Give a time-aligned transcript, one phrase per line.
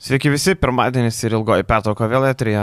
[0.00, 2.62] Sveiki visi, pirmadienis ir ilgoji pertrauka vėl etrija.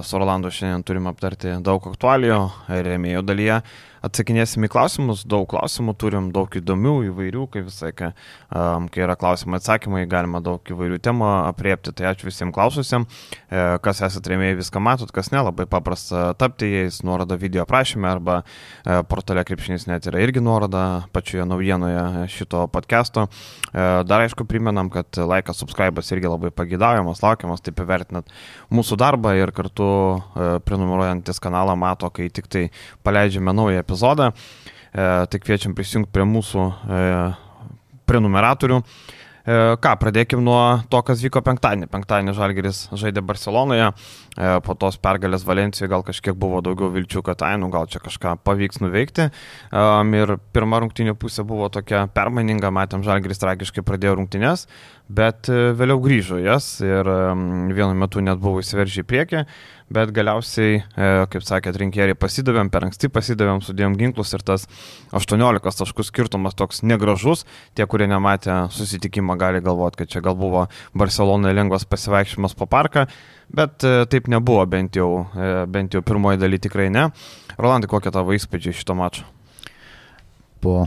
[0.00, 2.38] Su Rolandu šiandien turime aptarti daug aktualijų
[2.86, 3.58] rėmėjų dalyje
[4.06, 8.10] atsakinėsim į klausimus, daug klausimų turim, daug įdomių, įvairių, kaip visai, kai,
[8.48, 13.06] um, kai yra klausimai atsakymai, galima daug įvairių temų apriepti, tai ačiū visiems klaususiem,
[13.48, 18.08] e, kas esate rėmėjai viską matot, kas ne, labai paprasta tapti jais, nuoroda video aprašymė
[18.10, 23.26] arba e, portale krepšinis net yra irgi nuoroda pačioje naujienoje šito podcast'o.
[23.26, 28.30] E, dar aišku, primenam, kad laikas, subscribas irgi labai pagėdavimas, laukiamas, taip įvertinat
[28.72, 32.66] mūsų darbą ir kartu e, prenumeruojantis kanalą mato, kai tik tai
[33.06, 34.30] paleidžiame naują epizodą.
[34.90, 37.00] E, tai kviečiam prisijungti prie mūsų e,
[38.10, 38.80] prenumeratorių.
[38.80, 40.58] E, ką, pradėkim nuo
[40.90, 41.86] to, kas vyko penktadienį.
[41.90, 43.92] Penktadienį Žalgeris žaidė Barcelonoje,
[44.66, 48.36] po tos pergalės Valencijoje gal kažkiek buvo daugiau vilčių, kad ai, nu gal čia kažką
[48.46, 49.26] pavyks nuveikti.
[50.20, 54.68] Ir pirma rungtinė pusė buvo tokia permaininga, matėm, Žalgeris tragiškai pradėjo rungtinės,
[55.10, 57.10] bet vėliau grįžo jas ir
[57.74, 59.44] vienu metu net buvo įsiveržę į priekį
[59.92, 64.66] bet galiausiai, e, kaip sakėt, rinkėjai pasidavėm, per anksti pasidavėm, sudėjom ginklus ir tas
[65.16, 67.44] 18 taškų skirtumas toks negražus.
[67.74, 73.08] Tie, kurie nematė susitikimą, gali galvoti, kad čia gal buvo Barcelonoje lengvas pasivaikščiojimas po parką,
[73.50, 77.10] bet e, taip nebuvo, bent jau, e, bent jau pirmoji daly tikrai ne.
[77.58, 79.26] Rolandai, kokie tavo įspūdžiai šito mačo?
[80.60, 80.84] Po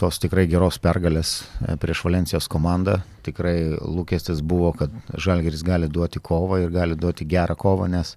[0.00, 3.00] tos tikrai geros pergalės e, prieš Valencijos komandą.
[3.26, 8.16] Tikrai lūkestis buvo, kad Žalgeris gali duoti kovą ir gali duoti gerą kovą, nes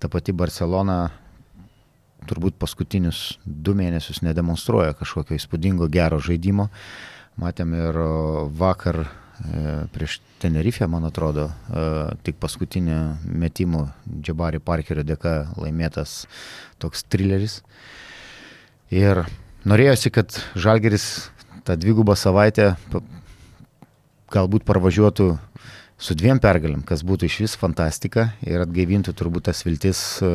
[0.00, 1.10] ta pati Barcelona
[2.28, 6.68] turbūt paskutinius du mėnesius nedemonstruoja kažkokio įspūdingo gero žaidimo.
[7.40, 7.96] Matėm ir
[8.58, 9.08] vakar e,
[9.94, 11.84] prieš Tenerifę, man atrodo, e,
[12.24, 12.96] tik paskutinį
[13.44, 13.84] metimų
[14.24, 16.24] Džabari Parkerio dėka laimėtas
[16.80, 17.60] toks trileris.
[18.90, 19.26] Ir
[19.68, 21.28] Norėjosi, kad Žalgeris
[21.68, 22.72] tą dvigubą savaitę
[24.32, 25.26] galbūt parvažiuotų
[26.00, 30.30] su dviem pergalėm, kas būtų iš vis fantastika ir atgaivintų turbūt tas viltis e,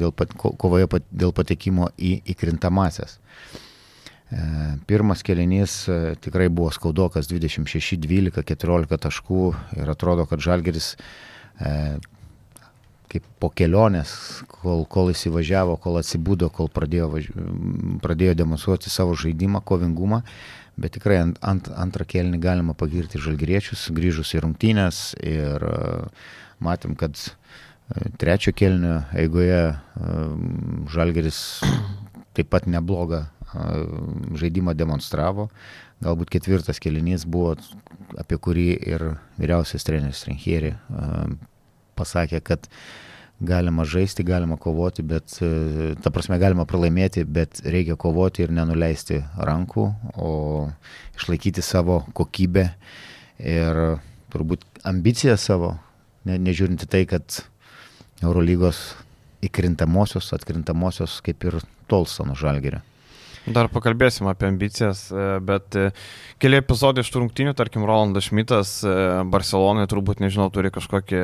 [0.00, 3.18] dėl pat, kovoje pat, dėl patekimo į įkrintamasias.
[3.18, 4.42] E,
[4.90, 9.44] pirmas kelinys e, tikrai buvo skaudokas 26, 12, 14 taškų
[9.78, 10.96] ir atrodo, kad Žalgeris
[13.08, 14.12] kaip po kelionės,
[14.60, 17.34] kol, kol įsivažiavo, kol atsibūdo, kol pradėjo, važi...
[18.04, 20.22] pradėjo demonstruoti savo žaidimą, kovingumą.
[20.78, 26.28] Bet tikrai ant, ant, antrą kelnį galima pagirti žalgriečius, grįžus į rungtynės ir uh,
[26.62, 30.36] matėm, kad uh, trečio kelnio eigoje uh,
[30.92, 31.42] žalgeris
[32.38, 33.26] taip pat neblogą
[34.38, 35.48] žaidimą demonstravo.
[36.04, 37.54] Galbūt ketvirtas kelinys buvo,
[38.20, 39.04] apie kurį ir
[39.40, 40.74] vyriausias treneris Renchieri
[41.98, 42.68] pasakė, kad
[43.40, 49.20] galima žaisti, galima kovoti, bet, e, ta prasme, galima pralaimėti, bet reikia kovoti ir nenuleisti
[49.50, 49.86] rankų,
[50.18, 50.32] o
[51.18, 52.68] išlaikyti savo kokybę
[53.38, 53.82] ir
[54.32, 55.76] turbūt ambiciją savo,
[56.26, 57.42] ne, nežiūrint į tai, kad
[58.24, 58.82] Eurolygos
[59.46, 61.60] įkrintamosios, atkrintamosios kaip ir
[61.90, 62.82] tolsta nuo žalgerio.
[63.46, 65.88] Dar pakalbėsim apie ambicijas, e, bet e,
[66.42, 68.94] keli epizodai iš rungtinių, tarkim, Rolandas Šmitas e,
[69.30, 71.22] Barcelonoje turbūt, nežinau, turi kažkokį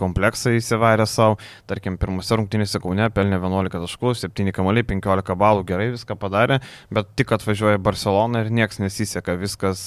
[0.00, 1.38] kompleksą įsivarę savo,
[1.70, 6.60] tarkim, pirmose rungtynėse Kaune pelnė 11 taškų, 7 kamaliai, 15 balų, gerai viską padarė,
[6.94, 9.86] bet tik atvažiuoja Barcelona ir nieks nesiseka, viskas,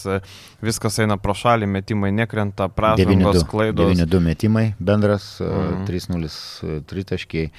[0.64, 3.94] viskas eina pro šalį, metimai nekrenta, pražangos, klaidos.
[3.98, 5.86] 9-2 metimai bendras, mm.
[5.90, 7.52] 3-0 tritaškiai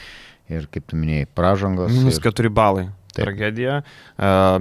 [0.48, 1.92] ir, kaip tu minėjai, pražangos.
[1.94, 2.88] Minus 4 balai.
[3.14, 3.24] Taip.
[3.24, 3.80] tragedija.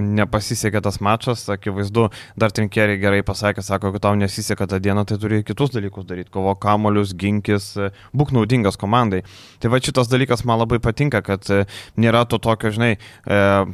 [0.02, 2.08] Nepasisekė tas mačas, akivaizdu,
[2.40, 6.32] dar trinkeriai gerai pasakė, sako, kad tau nesiseka tą dieną, tai turi kitus dalykus daryti,
[6.34, 7.74] kovo kamolius, ginkis,
[8.18, 9.24] būk naudingas komandai.
[9.62, 11.52] Tai va šitas dalykas man labai patinka, kad
[12.00, 12.96] nėra to tokio, žinai,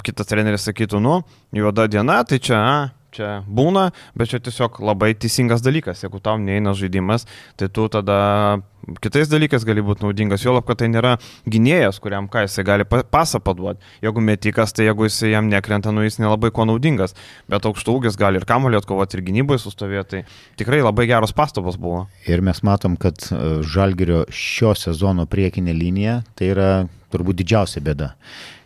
[0.03, 1.21] kitas treneris sakytų, nu,
[1.55, 6.03] juoda diena, tai čia, a, čia būna, bet čia tiesiog labai teisingas dalykas.
[6.03, 7.27] Jeigu tau neina žaidimas,
[7.59, 8.61] tai tu tada
[9.03, 10.43] kitais dalykais gali būti naudingas.
[10.43, 11.15] Jo lab, kad tai nėra
[11.49, 13.83] gynėjas, kuriam ką jisai gali pasą paduoti.
[14.03, 17.15] Jeigu metikas, tai jeigu jisai jam nekrenta, nu jis nelabai ko naudingas.
[17.51, 20.23] Bet aukštų ūgis gali ir kamulio atkovoti, ir gynybai sustovėti.
[20.23, 22.05] Tai tikrai labai geros pastabos buvo.
[22.27, 26.69] Ir mes matom, kad e, Žalgerio šio sezono priekinė linija tai yra
[27.13, 28.13] turbūt didžiausia bėda.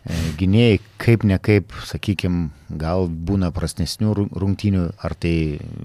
[0.08, 2.48] E, gynėjai kaip ne kaip, sakykime,
[2.80, 5.34] gal būna prastesnių rungtynių, ar tai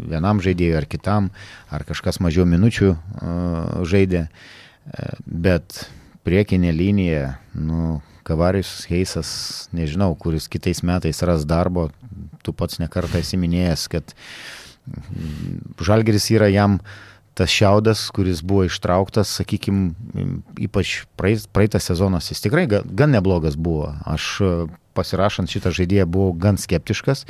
[0.10, 1.30] vienam žaidėjui, ar kitam,
[1.74, 5.86] ar kažkas mažiau minučių uh, žaidė, e, bet
[6.24, 9.30] priekinė linija, nu, Kavarius Heisas,
[9.75, 11.89] nežinau, kuris kitais metais ras darbo,
[12.44, 14.16] tu pats nekartą esi minėjęs, kad
[15.80, 16.80] Žalgeris yra jam
[17.33, 19.94] tas šiaudas, kuris buvo ištrauktas, sakykime,
[20.62, 23.91] ypač praeitą sezonas, jis tikrai gan neblogas buvo.
[24.06, 24.30] Aš
[24.94, 27.25] pasirašant šitą žaidėją buvau gan skeptiškas,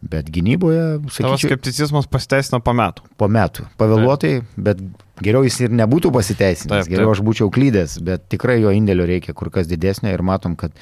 [0.00, 1.00] bet gynyboje...
[1.08, 3.06] Sakyčiau, Tavo skepticizmas pasiteisino po metų.
[3.20, 3.66] Po metų.
[3.80, 4.80] Pavėluotai, bet
[5.20, 7.18] geriau jis ir nebūtų pasiteisinęs, taip, geriau taip.
[7.18, 10.76] aš būčiau klydęs, bet tikrai jo indėlio reikia kur kas didesnio ir matom, kad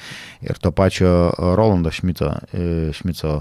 [0.45, 1.11] ir to pačio
[1.59, 3.39] Rolando Šmito, e, Šmito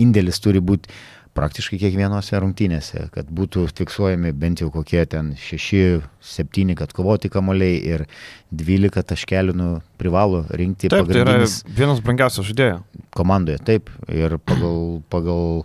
[0.00, 0.90] indėlis turi būti
[1.34, 8.06] praktiškai kiekvienose rungtynėse, kad būtų fiksuojami bent jau kokie ten 6-7, kad kovoti kamoliai ir
[8.54, 9.68] 12 taškelių nu,
[10.00, 10.92] privalo rinkti.
[10.92, 12.78] Taip, tai yra vienas brangiausias žaidėjų.
[13.18, 15.64] Komandoje, taip, ir pagal, pagal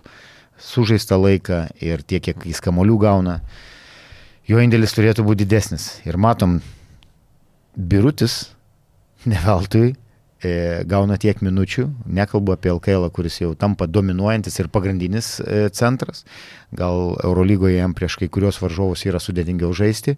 [0.60, 3.40] sužaistą laiką ir tiek, kiek jis kamolių gauna,
[4.50, 5.92] jo indėlis turėtų būti didesnis.
[6.08, 6.58] Ir matom,
[7.78, 8.42] birutis,
[9.30, 10.09] ne veltui, E,
[10.88, 16.24] gauna tiek minučių, nekalbu apie LKL, kuris jau tampa dominuojantis ir pagrindinis e, centras,
[16.72, 20.16] gal Eurolygoje jam prieš kai kurios varžovus yra sudėtingiau žaisti,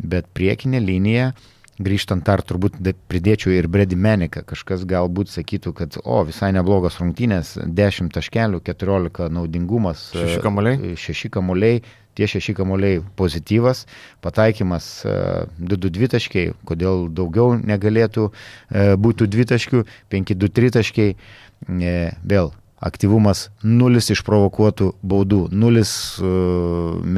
[0.00, 1.32] bet priekinė linija,
[1.80, 2.78] grįžtant dar turbūt
[3.10, 9.30] pridėčiau ir Bredi Meniką, kažkas galbūt sakytų, kad o, visai neblogos rungtynės, 10 taškelių, 14
[9.32, 11.82] naudingumas, 6 kamuoliai, 6 e, kamuoliai.
[12.18, 13.84] Tie šeši kamuoliai pozityvas,
[14.20, 21.94] pataikymas 2-2 e, taškai, kodėl daugiau negalėtų e, būti 2 taškių, 5-2-3 taškai, e,
[22.26, 22.50] vėl
[22.82, 25.86] aktyvumas 0 išprovokuotų baudų, 0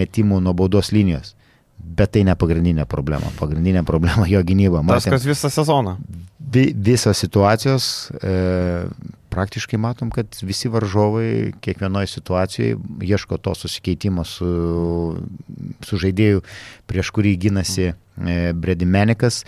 [0.02, 1.32] metimų nuo baudos linijos.
[1.82, 3.31] Bet tai ne pagrindinė problema.
[3.38, 4.84] Pagrindinė problema jo gynyba.
[4.87, 5.96] Matėm, Tas, kas visą sezoną.
[6.52, 7.88] Vi, visos situacijos
[8.23, 8.32] e,
[9.32, 14.49] praktiškai matom, kad visi varžovai kiekvienoje situacijoje ieško to susikeitimo su,
[15.82, 16.43] su žaidėju,
[16.90, 17.94] prieš kurį gynasi e,
[18.52, 19.43] Bredimenikas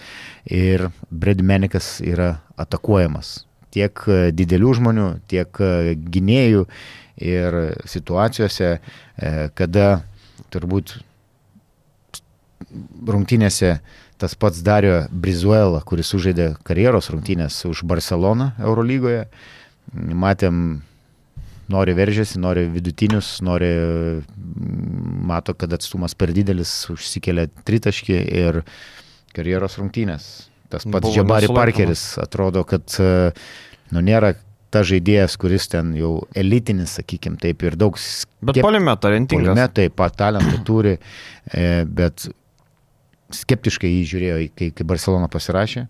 [0.48, 3.42] ir Bredimenikas yra atakuojamas
[3.74, 6.66] tiek e, didelių žmonių, tiek e, gynėjų
[7.24, 8.70] ir situacijose,
[9.54, 9.84] kada
[10.50, 10.96] turbūt
[13.08, 13.78] rungtynėse
[14.20, 19.24] tas pats Dario Brizuela, kuris sužaidė karjeros rungtynės už Barceloną Eurolygoje,
[19.94, 20.60] matėm,
[21.72, 23.70] nori veržėsi, nori vidutinius, nori,
[25.28, 28.62] mato, kad atstumas per didelis, užsikelia tritaškį ir
[29.34, 30.32] karjeros rungtynės.
[30.72, 34.34] Tas pats Džabari Parkeris atrodo, kad nu, nėra
[34.74, 37.98] ta žaidėjas, kuris ten jau elitinis, sakykim, taip ir daug...
[38.44, 39.52] Bet polime talentingas.
[39.52, 40.96] Polime taip pat talentą turi,
[41.54, 42.26] e, bet
[43.42, 45.86] skeptiškai jį žiūrėjo, kai, kai Barcelona pasirašė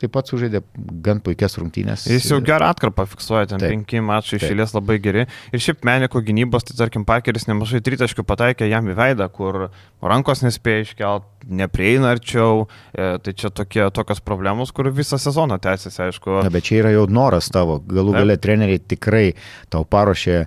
[0.00, 0.60] taip pat sužaidė
[1.04, 2.06] gan puikias rungtynės.
[2.10, 5.24] Jis jau gerą atkarpą fiksuoja, ten taip, penki mačai išėlės labai geri.
[5.54, 9.68] Ir šiaip meniko gynybos, tai tarkim, Parkeris nemažai tritaškių pataikė jam į veidą, kur
[10.04, 12.66] rankos nespėja iškelt, neprieina arčiau.
[12.92, 16.40] E, tai čia tokie, tokios problemos, kur visą sezoną tęsiasi, aišku.
[16.44, 17.78] Na, bet čia yra jau noras tavo.
[17.80, 19.30] Galų gale treneriai tikrai
[19.72, 20.46] tau paruošė e,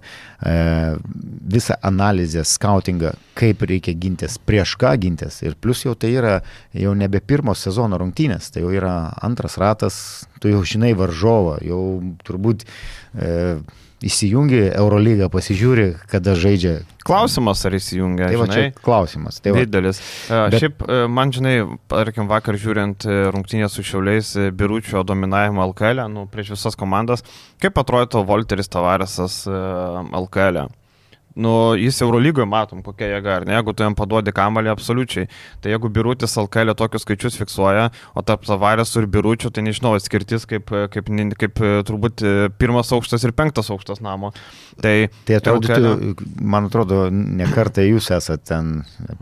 [1.58, 5.42] visą analizę, scoutingą, kaip reikia gintis, prieš ką gintis.
[5.46, 6.40] Ir plus jau tai yra
[6.76, 8.96] jau nebe pirmo sezono rungtynės, tai jau yra
[9.26, 10.00] antras ratas,
[10.44, 11.84] tu jau žinai varžovą, jau
[12.28, 13.60] turbūt e,
[14.06, 16.80] įsijungi Eurolygą, pasižiūri, kada žaidžia.
[17.08, 18.30] Klausimas, ar įsijungia.
[18.32, 19.40] Tai va čia klausimas.
[19.44, 19.64] Tai va.
[19.66, 20.00] Didelis.
[20.30, 20.60] E, Bet...
[20.64, 21.56] Šiaip, e, man žinai,
[21.92, 27.26] tarkim, vakar žiūrint e, rungtynės su Šiauliais, Biručio dominavimo LKL, nu, prieš visas komandas,
[27.64, 30.64] kaip atrodo Volteris Tavaresas LKL?
[30.64, 30.89] E?
[31.36, 35.30] Nu, jis Eurolygoje matom, kokia jėga, ar ne, jeigu tu jam paduodi kamalį, absoliučiai.
[35.64, 40.48] Tai jeigu birutis Alkelė tokius skaičius fiksuoja, o tarp Tavarės ir biručių, tai nežinau, atskirtis
[40.50, 42.26] kaip, kaip, kaip, kaip turbūt
[42.62, 44.34] pirmas aukštas ir penktas aukštas namo.
[44.82, 44.96] Tai,
[45.28, 46.28] tai atrodytų, Alkelė...
[46.42, 48.74] man atrodo, nekartą jūs esate ten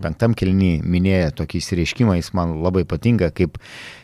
[0.01, 3.59] penktam kilny minėję tokį įsireiškimą, jis man labai patinka, kaip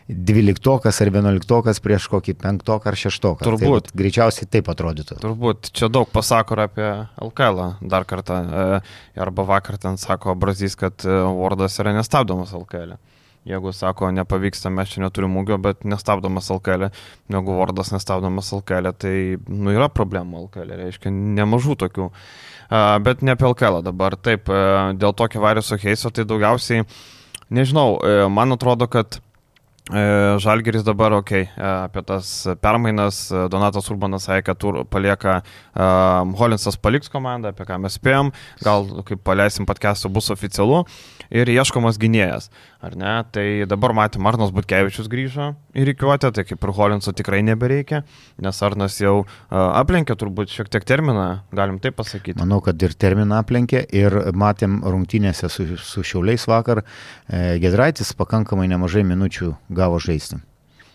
[0.08, 3.44] dvyliktokas ar vienuoliktokas prieš kokį penktoką ar šeštoką.
[3.44, 3.90] Tai Turbūt.
[3.90, 5.18] Tai, greičiausiai taip atrodytų.
[5.24, 5.72] Turbūt.
[5.76, 6.90] Čia daug pasako apie
[7.24, 8.44] LKL dar kartą.
[8.44, 8.84] E,
[9.24, 12.98] arba vakar ten sako Brazys, kad Wardas e, yra nestabdomas LKL.
[13.48, 16.88] Jeigu sako, nepavyksta, mes čia neturime ūgio, bet nestabdomas LKL,
[17.32, 19.16] jeigu Wardas nestabdomas LKL, tai
[19.52, 22.08] nu, yra problemų LKL, reiškia nemažų tokių.
[22.08, 24.16] Uh, bet ne apie LKL dabar.
[24.16, 24.48] Taip,
[24.96, 26.88] dėl tokio Variso Heiso, tai daugiausiai,
[27.52, 28.00] nežinau,
[28.32, 29.33] man atrodo, kad E,
[29.84, 32.28] Žalgeris dabar, okei, okay, apie tas
[32.64, 35.42] permainas, Donatas Urbanas sakė, kad tur palieka
[35.76, 38.32] um, Holinsas paliks komandą, apie ką mes spėjom,
[38.64, 40.86] gal kaip paleisim podcast'o bus oficialu
[41.34, 42.50] ir ieškomas gynėjas,
[42.84, 43.16] ar ne?
[43.34, 48.04] Tai dabar matėm, Arnas Butkevičius grįžo į reikiuotę, tai kaip ir Holinso tikrai nebereikia,
[48.44, 49.28] nes Arnas jau uh,
[49.82, 52.38] aplenkė turbūt šiek tiek terminą, galim taip pasakyti.
[52.42, 56.84] Manau, kad ir terminą aplenkė ir matėm rungtynėse su, su Šiauliais vakar,
[57.28, 60.42] e, Gedraitis pakankamai nemažai minučių gavo žaisti.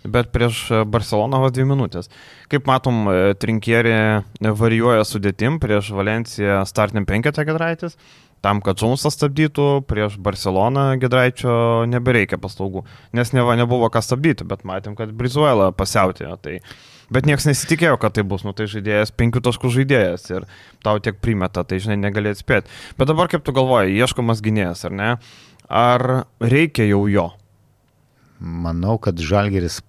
[0.08, 2.06] Bet prieš Barceloną vos dvi minutės.
[2.52, 7.98] Kaip matom, e, trinkierė varijuoja sudėtim, prieš Valenciją startiniam penketą Gedraitis,
[8.44, 12.84] tam, kad Džonsas stabdytų, prieš Barceloną Gedraičio nebereikia paslaugų,
[13.16, 16.36] nes neva nebuvo ką stabdyti, bet matėm, kad Brizuela pasiautėjo.
[16.44, 16.60] Tai...
[17.08, 20.44] Bet niekas nesitikėjo, kad tai bus, nu tai žaidėjas, penkių taškų žaidėjas ir
[20.84, 22.68] tau tiek primeta, tai žinai, negali atspėti.
[23.00, 25.14] Bet dabar kaip tu galvoji, ieškomas gynėjas, ar ne?
[25.72, 26.04] Ar
[26.44, 27.30] reikia jau jo?
[28.38, 29.80] Manau, kad Žalgeris,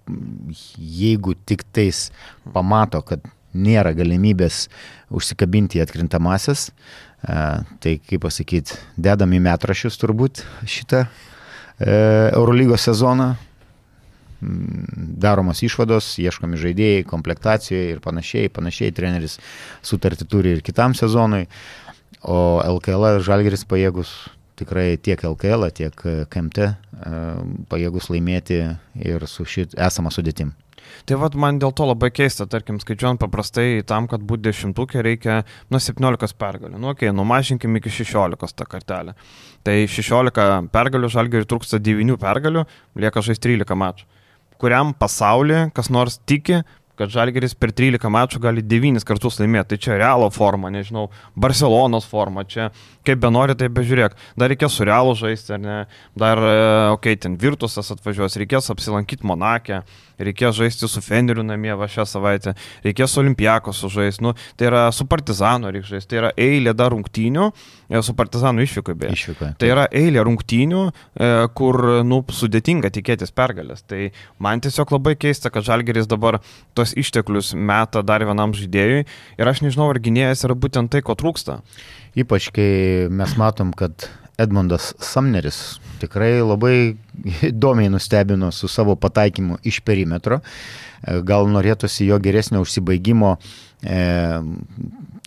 [0.80, 2.08] jeigu tik tais
[2.56, 4.68] pamato, kad nėra galimybės
[5.14, 6.74] užsikabinti į atkrintamasis, e,
[7.24, 11.10] tai kaip pasakyti, dedam į metrašius turbūt šitą e,
[12.32, 13.34] Eurolygos sezoną,
[14.40, 19.40] mm, daromos išvados, ieškomi žaidėjai, komplektacijoje ir panašiai, panašiai, treneris
[19.84, 21.46] sutartį turi ir kitam sezonui,
[22.24, 24.16] o LKL Žalgeris pajėgus
[24.60, 26.74] tikrai tiek LKL, tiek KMT e,
[27.72, 28.64] pajėgus laimėti
[28.96, 30.56] ir su šit esamą sudėtim.
[31.10, 35.42] Tai vad man dėl to labai keista, tarkim, skaičiuojant paprastai, tam, kad būtų dešimtukė, reikia
[35.74, 36.78] nuo 17 pergalių.
[36.78, 39.16] Nu, okei, okay, numažinkim iki 16 tą kartelę.
[39.68, 42.66] Tai 16 pergalių žalgiui trūksta 9 pergalių,
[43.00, 44.10] lieka žaisti 13 mačų.
[44.60, 46.60] Kuriam pasaulyje kas nors tiki,
[47.00, 49.74] kad Žalgeris per 13 mačų gali 9 kartus laimėti.
[49.74, 51.08] Tai čia Realo forma, nežinau,
[51.40, 52.70] Barcelonos forma, čia
[53.08, 54.18] kaip be nori, tai bežiūrėk.
[54.40, 55.80] Dar reikės su Realu žaisti, ar ne?
[56.20, 56.60] Dar, e,
[56.94, 59.84] okei, okay, ten Virtusas atvažiuos, reikės apsilankyti Monakė
[60.24, 62.54] reikės žaisti su Feneriu namie va šią savaitę,
[62.84, 67.50] reikės Olimpiako sužaisti, nu, tai yra su Partizanu reikia žaisti, tai yra eilė dar rungtynių,
[67.88, 69.16] e, su Partizanu išvykai beje.
[69.18, 69.52] Išvykai.
[69.62, 73.86] Tai yra eilė rungtynių, e, kur, nu, sudėtinga tikėtis pergalės.
[73.88, 76.42] Tai man tiesiog labai keista, kad Žalgeris dabar
[76.78, 81.18] tos išteklius meta dar vienam žaidėjui ir aš nežinau, ar gynėjas yra būtent tai, ko
[81.20, 81.60] trūksta.
[82.20, 82.72] Ypač kai
[83.14, 86.76] mes matom, kad Edmundas Samneris tikrai labai
[87.52, 90.40] įdomiai nustebino su savo pataikymu iš perimetro.
[91.28, 93.38] Gal norėtųsi jo geresnio užsibaigimo
[93.80, 94.00] e,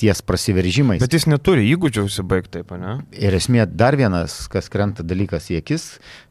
[0.01, 1.01] ties prasiveržimais.
[1.01, 2.99] Bet jis neturi įgūdžių užsibaigti taip, ne?
[3.17, 5.87] Ir esmė dar vienas, kas krenta dalykas į akis,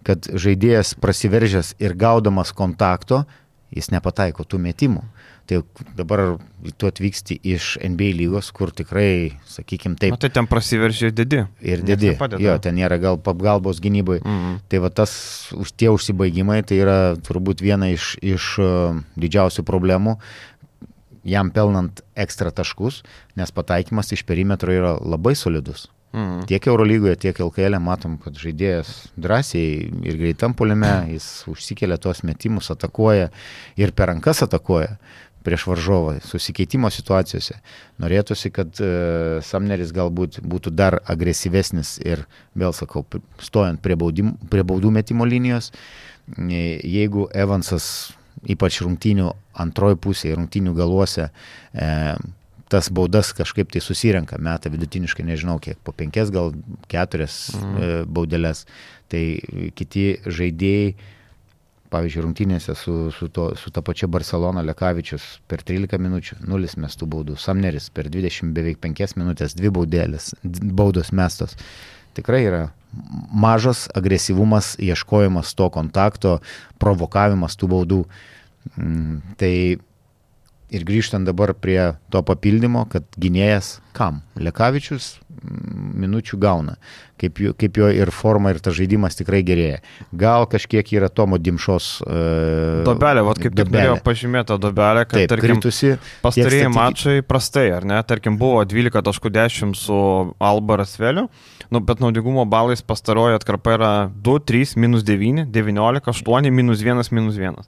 [0.05, 3.23] kad žaidėjas prasiveržęs ir gaudamas kontakto,
[3.71, 5.03] jis nepataiko tų metimų.
[5.49, 5.61] Tai
[5.97, 6.21] dabar
[6.79, 10.13] tu atvyksti iš NBA lygos, kur tikrai, sakykime, taip.
[10.13, 11.41] Na, tai ten prasiveržė didi.
[11.65, 12.13] Ir didi.
[12.39, 14.21] Jo, ten nėra gal pagalbos gynybai.
[14.21, 14.59] Mm -hmm.
[14.69, 15.11] Tai va tas,
[15.55, 20.17] už tie užsibaigimai, tai yra turbūt viena iš, iš uh, didžiausių problemų
[21.23, 23.03] jam pelnant ekstra taškus,
[23.37, 25.87] nes pataikymas iš perimetro yra labai solidus.
[26.11, 26.43] Mm.
[26.49, 32.23] Tiek Eurolygoje, tiek LKL e matom, kad žaidėjas drąsiai ir greitam polime, jis užsikelia tuos
[32.27, 33.29] metimus, atakuoja
[33.79, 34.97] ir per rankas atakuoja
[35.41, 37.55] prieš varžovą susikeitimo situacijose.
[38.03, 43.05] Norėtųsi, kad uh, Samneris galbūt būtų dar agresyvesnis ir, vėl sakau,
[43.41, 45.71] stojant prie, baudim, prie baudų metimo linijos,
[46.37, 48.11] jeigu Evansas
[48.49, 51.29] ypač rungtynių antroji pusė, rungtynių galuose,
[51.73, 51.89] e,
[52.71, 56.53] tas baudas kažkaip tai susirenka, meta vidutiniškai, nežinau kiek, po penkias gal
[56.91, 57.73] keturias mhm.
[57.81, 58.65] e, baudelės,
[59.11, 59.25] tai
[59.75, 60.93] kiti žaidėjai
[61.91, 67.07] pavyzdžiui, rungtynėse su, su, to, su ta pačia Barcelona Lekavičius per 13 minučių, nulis mestų
[67.11, 71.57] baudų, Samneris per 20 beveik 5 minutės, dvi baudėlės, baudos mestos.
[72.15, 72.63] Tikrai yra
[73.31, 76.37] mažas agresyvumas, ieškojimas to kontakto,
[76.79, 78.01] provokavimas tų baudų.
[78.75, 79.53] Mm, tai
[80.71, 84.21] ir grįžtant dabar prie to papildymo, kad gynėjas kam?
[84.39, 86.77] Lekavičius mm, minučių gauna,
[87.19, 89.81] kaip, kaip jo ir forma, ir tas žaidimas tikrai gerėja.
[90.15, 91.89] Gal kažkiek yra Tomo Dimšos.
[92.05, 96.77] Uh, dobelė, vad kaip tik norėjau pažymėti tą dobelę, kad Taip, tarkim, kritusi, pastarėjai statyk...
[96.79, 97.99] mačai prastai, ar ne?
[98.07, 99.99] Tarkim, buvo 12.10 su
[100.39, 101.27] Alba Rasveliu,
[101.71, 107.11] nu, bet naudingumo balais pastarojo atkarpa yra 2, 3, minus 9, 19, 8, minus 1,
[107.11, 107.59] minus 1.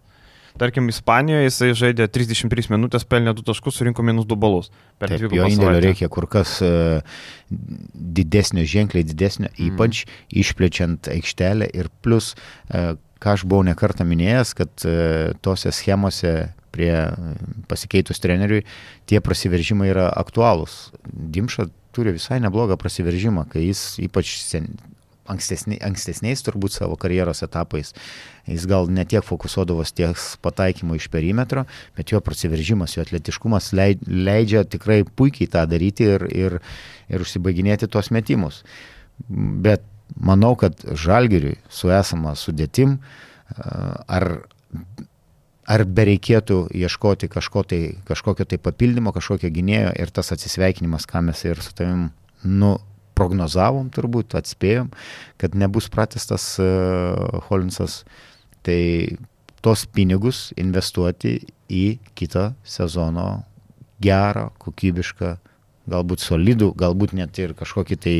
[0.62, 4.69] Tarkim, Ispanijoje jisai žaidė 33 minutės, pelnė 2 taškus, surinko minus 2 balus.
[5.01, 7.01] Taip, jo indėlio reikia kur kas uh,
[7.50, 9.72] didesnio, ženkliai didesnio, mm.
[9.72, 10.19] ypač mm.
[10.43, 12.33] išplečiant aikštelę ir plus,
[12.69, 12.93] uh,
[13.24, 16.36] ką aš buvau nekartą minėjęs, kad uh, tose schemose
[16.74, 16.93] prie
[17.69, 18.63] pasikeitus treneriui
[19.10, 20.91] tie prasiveržimai yra aktualūs.
[21.05, 24.72] Dimša turi visai neblogą prasiveržimą, kai jis ypač sen,
[25.30, 27.94] ankstesni, ankstesniais turbūt savo karjeros etapais.
[28.50, 31.65] Jis gal netiek fokusuodavos ties pataikymu iš perimetro,
[31.98, 36.60] bet jo prasiveržimas, jo atletiškumas leidžia tikrai puikiai tą daryti ir, ir,
[37.12, 38.63] ir užsibaiginėti tuos metimus.
[39.30, 39.86] Bet
[40.20, 42.98] manau, kad žalgiriui su esama sudėtim,
[43.56, 44.27] ar,
[45.63, 51.46] ar bereikėtų ieškoti kažko tai, kažkokio tai papildymo, kažkokio gynėjo ir tas atsisveikinimas, ką mes
[51.48, 52.10] ir su tavim
[52.44, 52.75] nu,
[53.17, 54.89] prognozavom turbūt, atspėjom,
[55.41, 58.01] kad nebus pratestas uh, Holinsas,
[58.65, 59.17] tai
[59.63, 61.38] tos pinigus investuoti
[61.72, 61.86] į
[62.17, 63.43] kitą sezono
[64.03, 65.38] gerą, kokybišką,
[65.89, 68.17] galbūt solidų, galbūt net ir kažkokį tai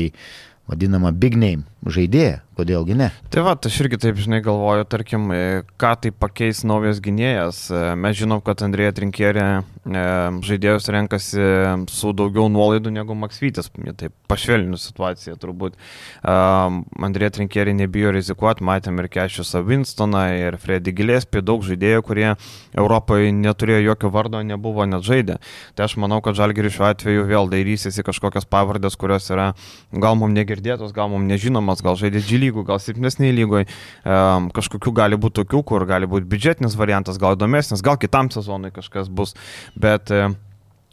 [0.70, 3.10] vadinamą big name žaidėją, kodėlgi ne.
[3.32, 7.66] Tai va, aš irgi taip, žinai, galvoju, tarkim, e, ką tai pakeis naujas gynėjas.
[7.68, 10.04] E, mes žinom, kad Andrėja Trinkierė e,
[10.48, 11.48] žaidėjus renkasi
[11.92, 13.70] su daugiau nuolaidų negu Maksvytis.
[13.98, 15.76] Tai pašvelninu situaciją turbūt.
[16.24, 22.28] Andrėja Trinkierė nebijo rizikuoti, matėm ir Kešiusą Winstoną, ir Freddy Gillespie, daug žaidėjų, kurie
[22.72, 25.38] Europoje neturėjo jokio vardo, nebuvo net žaidę.
[25.76, 29.52] Tai aš manau, kad Žalgiriš šiuo atveju vėl dairysis į kažkokias pavardės, kurios yra
[29.92, 31.28] gal mums negirdėtos, gal mums
[31.74, 33.66] nežinomas, gal žaidė G lygų, gal silpnesniai lygoje,
[34.04, 38.72] um, kažkokių gali būti tokių, kur gali būti biudžetinis variantas, gal įdomesnis, gal kitam sezonui
[38.72, 39.34] kažkas bus,
[39.76, 40.36] bet um,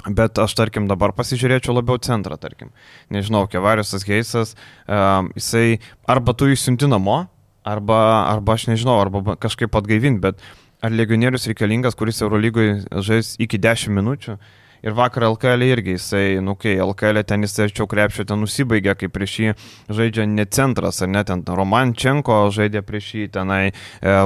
[0.01, 2.71] Bet aš, tarkim, dabar pasižiūrėčiau labiau centrą, tarkim.
[3.13, 4.55] Nežinau, Kevariusas Geisas,
[4.89, 5.77] um, jisai
[6.09, 7.27] arba tu išsiunti namo,
[7.61, 7.99] arba,
[8.31, 10.41] arba aš nežinau, arba kažkaip atgaivinti, bet
[10.81, 16.39] ar legionierius reikalingas, kuris Eurolygoje žais iki 10 minučių, uh, Ir vakar LKL irgi jisai,
[16.41, 19.53] nu kai LKL ten jis arčiau krepšio ten nusibaigė, kai prieš jį
[19.93, 23.73] žaidžia ne centras, ar ne ten Romančenko žaidė prieš jį tenai e,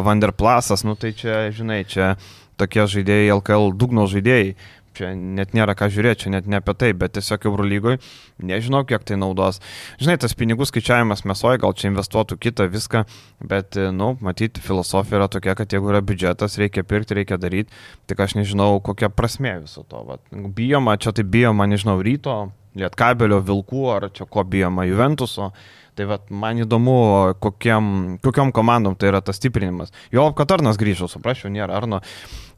[0.07, 2.13] Vanderplasas, nu tai čia, žinai, čia
[2.55, 4.55] tokie žaidėjai LKL dugno žaidėjai
[4.95, 7.99] čia net nėra ką žiūrėti, čia net ne apie tai, bet tiesiog Eurolygoje
[8.43, 9.61] nežinau, kiek tai naudos.
[10.01, 13.05] Žinai, tas pinigų skaičiavimas mesoje, gal čia investuotų kitą viską,
[13.45, 17.73] bet, nu, matyti, filosofija yra tokia, kad jeigu yra biudžetas, reikia pirkti, reikia daryti,
[18.09, 20.03] tik aš nežinau, kokia prasme viso to.
[20.07, 20.23] Vat.
[20.31, 22.45] Bijoma, čia tai bijoma, nežinau, ryto,
[22.79, 25.51] lietkabelio, vilkų, ar čia ko bijoma, Juventuso.
[25.96, 26.96] Tai vat, man įdomu,
[27.39, 27.86] kokiam,
[28.24, 29.94] kokiam komandom tai yra tas stiprinimas.
[30.12, 32.01] Jo, kad Arnas grįžo, suprasčiau, nėra Arno.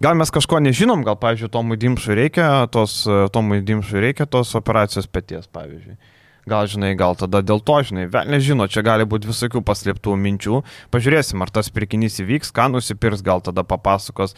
[0.02, 5.06] Gal mes kažko nežinom, gal, pavyzdžiui, Tomui Dimšui reikia tos, Tomui Dimšui reikia tos operacijos
[5.06, 6.00] pėties, pavyzdžiui.
[6.48, 10.62] Gal, žinai, gal tada dėl to, žinai, vėl nežino, čia gali būti visokių paslėptų minčių.
[10.96, 14.34] Pažiūrėsim, ar tas pirkinys įvyks, ką nusipirks, gal tada papasakos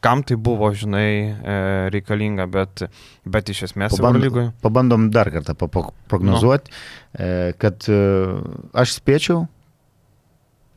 [0.00, 1.60] kam tai buvo, žinai, e,
[1.94, 2.86] reikalinga, bet,
[3.28, 6.82] bet iš esmės Pabandom, pabandom dar kartą prognozuoti, no.
[7.20, 8.02] E, kad e,
[8.80, 9.44] aš spėčiau,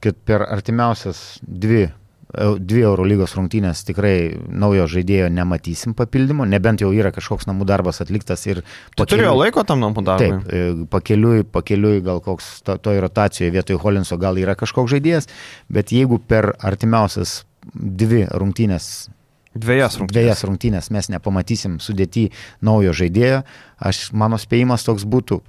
[0.03, 1.87] kad per artimiausias dvi
[2.33, 8.47] dvi Eurolygos rungtynės tikrai naujo žaidėjo nematysim papildymo, nebent jau yra kažkoks namų darbas atliktas
[8.47, 8.63] ir...
[8.97, 10.39] Tu turėjo laiko tam namų darbui?
[10.49, 15.29] Taip, pakeliui, pakeliui gal koks to, toj rotacijoje vietoj Holinso gal yra kažkoks žaidėjas,
[15.69, 17.43] bet jeigu per artimiausias
[17.73, 19.09] dvi rungtynės.
[19.53, 20.13] Dviejas rungtynės.
[20.13, 22.29] Dviejas rungtynės mes nepamatysim sudėti
[22.65, 23.43] naujo žaidėjo.
[23.85, 25.39] Aš, mano spėjimas toks būtų,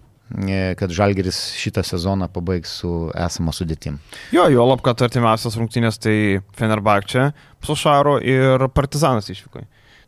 [0.45, 3.97] e, kad Žalgeris šitą sezoną pabaigs su esama sudėtim.
[4.35, 6.17] Jo, jo, lab, kad artimiausias rungtynės tai
[6.59, 7.31] Fenerbakčia,
[7.65, 9.65] Sušaro ir Partizanas išvyko.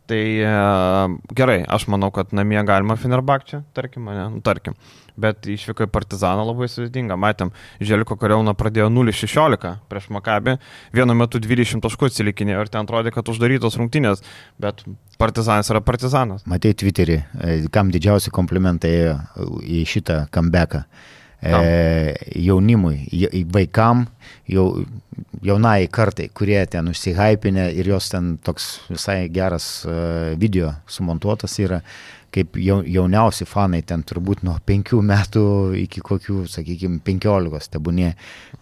[0.07, 0.51] Tai e,
[1.35, 4.77] gerai, aš manau, kad namie galima Fenerbakčia, tarkim, ne, nu, tarkim
[5.17, 7.17] bet išvyko į Partizaną labai sudėtinga.
[7.19, 7.51] Matėm,
[7.83, 10.57] Želiko kariauna pradėjo 0-16 prieš Makabį,
[10.95, 14.23] vienu metu 20 taškų atsilikinėjo ir ten atrodė, kad uždarytos rungtynės,
[14.61, 14.85] bet
[15.17, 16.45] Partizanas yra Partizanas.
[16.49, 18.93] Matei Twitterį, e, kam didžiausi komplimentai
[19.65, 20.85] į šitą comebacką.
[21.37, 23.03] E, jaunimui,
[23.53, 24.07] vaikam,
[24.49, 24.65] jau,
[25.45, 29.97] jaunai kartai, kurie ten užsihypinę ir jos ten toks visai geras e,
[30.39, 31.81] video sumontuotas yra
[32.33, 35.43] kaip jauniausi fanai ten turbūt nuo penkių metų
[35.83, 38.11] iki kokių, sakykime, penkiolikos tebūnė,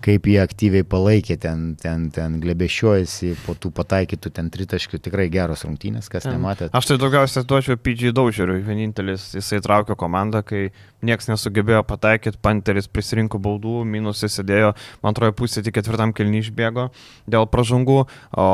[0.06, 5.66] kaip jie aktyviai palaikė, ten, ten, ten glebešiojasi, po tų pataikytų ten tritaškių, tikrai geros
[5.68, 6.70] rungtynės, kas nematė.
[6.76, 10.70] Aš tai daugiausiai duočiau PG Daužeriui, vienintelis jisai traukė komandą, kai
[11.06, 14.74] niekas nesugebėjo pataikyti, Panteris prisirinko baudų, minusai sėdėjo,
[15.04, 16.90] man antroje pusėje tik ketvirtam kelny išbėgo
[17.30, 18.00] dėl pražangų,
[18.36, 18.48] o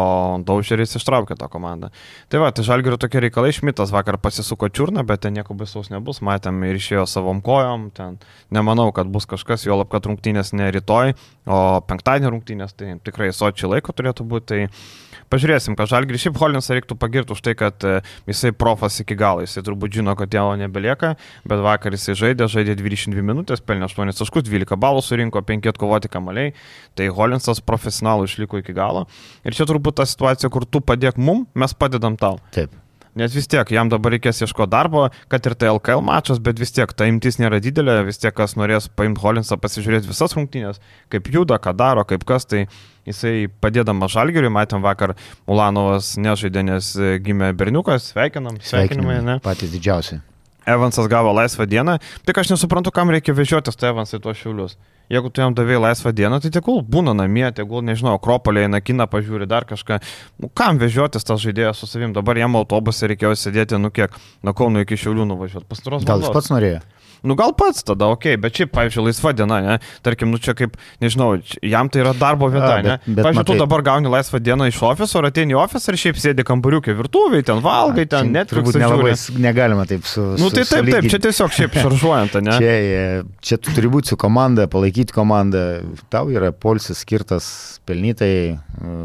[0.48, 1.92] Daužeris ištraukė tą komandą.
[2.32, 6.22] Tai va, tai žalgirio tokie reikalai, Šmitas vakar pasisuko čiurną, bet ten nieko baisaus nebus,
[6.26, 8.18] matėm ir išėjo savom kojom, ten
[8.54, 11.16] nemanau, kad bus kažkas, jo lab, kad rungtynės ne rytoj,
[11.48, 14.50] o penktadienį rungtynės, tai tikrai sočiai laiko turėtų būti.
[14.52, 16.20] Tai pažiūrėsim, ką žalgrį.
[16.26, 20.16] Šiaip Holinsą reiktų pagirti už tai, kad e, jisai profas iki galo, jisai turbūt žino,
[20.20, 21.14] kad jo nebelieka,
[21.48, 26.12] bet vakar jisai žaidė, žaidė 22 minutės, pelnė 8 taškus, 12 balų surinko, 5 atkovoti
[26.12, 26.54] kamaliai,
[27.00, 29.08] tai Holinsas profesionalų išliko iki galo.
[29.48, 32.40] Ir čia turbūt ta situacija, kur tu padėk mum, mes padedam tau.
[32.56, 32.76] Taip.
[33.16, 36.72] Nes vis tiek jam dabar reikės ieškoti darbo, kad ir tai LKL mačas, bet vis
[36.72, 40.80] tiek ta imtis nėra didelė, vis tiek kas norės paimti Holinsą, pasižiūrėti visas rungtynės,
[41.12, 42.66] kaip juda, ką daro, kaip kas, tai
[43.10, 46.96] jisai padėdamas Žalgiriui, matėm vakar Ulanovas nežaidė, nes
[47.26, 49.40] gimė berniukas, sveikinam, sveikinimai, ne?
[49.44, 50.22] Patys didžiausi.
[50.70, 51.98] Evansas gavo laisvą dieną,
[52.28, 54.78] tik aš nesuprantu, kam reikia vežiotis tą Evansą į tuos šiulius.
[55.12, 59.10] Jeigu tu jam davėjai laisvą dieną, tai tegul būna namie, tegul, nežinau, Akropolėje, na, kiną
[59.12, 59.98] pažiūri dar kažką.
[60.40, 62.14] Nu, kam vežiotis tas žaidėjas su savim?
[62.16, 65.68] Dabar jam autobusą reikėjo sėdėti, nu kiek, nuo Kauno iki Šiaulių nuvažiuoti.
[65.68, 66.80] Pastaros Gal jis pats norėjo?
[67.24, 69.78] Nu gal pats tada, okei, okay, bet šiaip, pavyzdžiui, laisva diena, ne?
[70.06, 72.96] Tarkim, nu čia kaip, nežinau, jam tai yra darbo vieta, A, bet, ne?
[72.98, 76.00] Bet, pavyzdžiui, matai, tu dabar gauni laisvą dieną iš ofiso, ar ateini į ofisą ir
[76.02, 80.26] šiaip sėdi kambariukė virtuviai, ten valgai, ten net turbūt nelabai negalima taip su...
[80.42, 82.58] Nu tai taip, taip, čia tiesiog šiaip šaržuojant, ne?
[82.58, 83.06] Čia, e,
[83.46, 85.66] čia tu turi būti su komanda, palaikyti komandą,
[86.14, 87.52] tau yra polisis skirtas
[87.90, 88.98] pelnytai, e,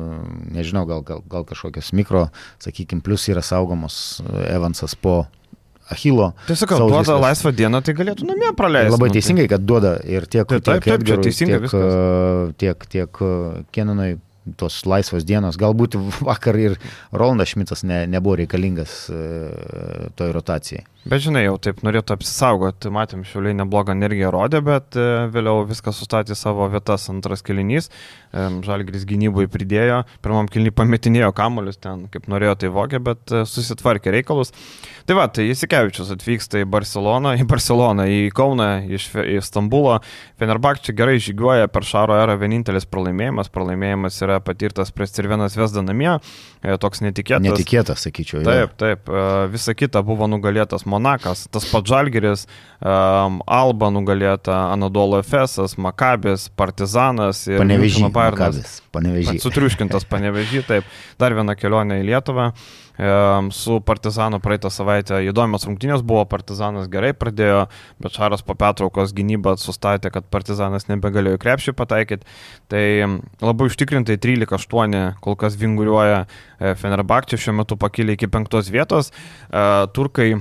[0.57, 2.29] nežinau, gal, gal, gal kažkokios mikro,
[2.65, 5.25] sakykime, plus yra saugomos e, Evansas po
[5.91, 6.33] Achilo.
[6.49, 7.21] Tiesiog, kad duoda viskas.
[7.23, 8.91] laisvą dieną, tai galėtų namie praleisti.
[8.91, 12.87] Labai nu, tai- teisingai, kad duoda ir tiek, taip, taip, taip, Edgarui, teisingai, tiek, tiek,
[12.91, 13.21] tiek
[13.73, 14.17] Kenanui
[14.59, 15.59] tos laisvos dienos.
[15.59, 15.95] Galbūt
[16.31, 16.75] vakar ir
[17.13, 19.07] Rolandas Šmitas ne, nebuvo reikalingas
[20.19, 20.83] toj rotacijai.
[21.07, 24.97] Bet žinai, jau taip norėtų apsisaugoti, matėm, šiuliai neblogą energiją rodė, bet
[25.33, 27.91] vėliau viskas sustatė savo vietas antras kilinys,
[28.35, 34.53] Žalgris gynybai pridėjo, pirmam kilinį pametinėjo kamuolius ten, kaip norėjo tai vogė, bet susitvarkė reikalus.
[35.07, 40.01] Tai va, tai Įsikevičius atvyksta į Barceloną, į Barceloną, į Kauną, iš į Stambulo.
[40.41, 43.53] Fenerbakčia gerai žygiuoja per Šaro erą vienintelis pralaimėjimas.
[43.55, 47.45] Pralaimėjimas yra patirtas prieš Cirvenas Vesda namie, e, toks netikėtas.
[47.47, 48.43] Netikėtas, sakyčiau.
[48.47, 49.07] Taip, taip.
[49.07, 52.47] E, visa kita buvo nugalėtas Monakas, tas pats Žalgeris,
[52.81, 58.81] um, Alba nugalėta, Anadolo Efesas, Makabis, Partizanas ir Panevežys.
[58.97, 59.45] Panevežys.
[59.45, 60.91] Sutriuškintas Panevežys, taip.
[61.21, 62.51] Dar viena kelionė į Lietuvą
[63.51, 67.67] su Partizanu praeitą savaitę įdomios rungtynės buvo, Partizanas gerai pradėjo,
[68.01, 72.25] bet Šaras po pertraukos gynybą sustatė, kad Partizanas nebegalėjo krepšį pataikyti.
[72.73, 72.85] Tai
[73.45, 79.13] labai užtikrintai 13-8 kol kas vinguriuoja e, Fenerbakčia, šiuo metu pakilė iki penktos vietos.
[79.13, 80.33] E, turkai,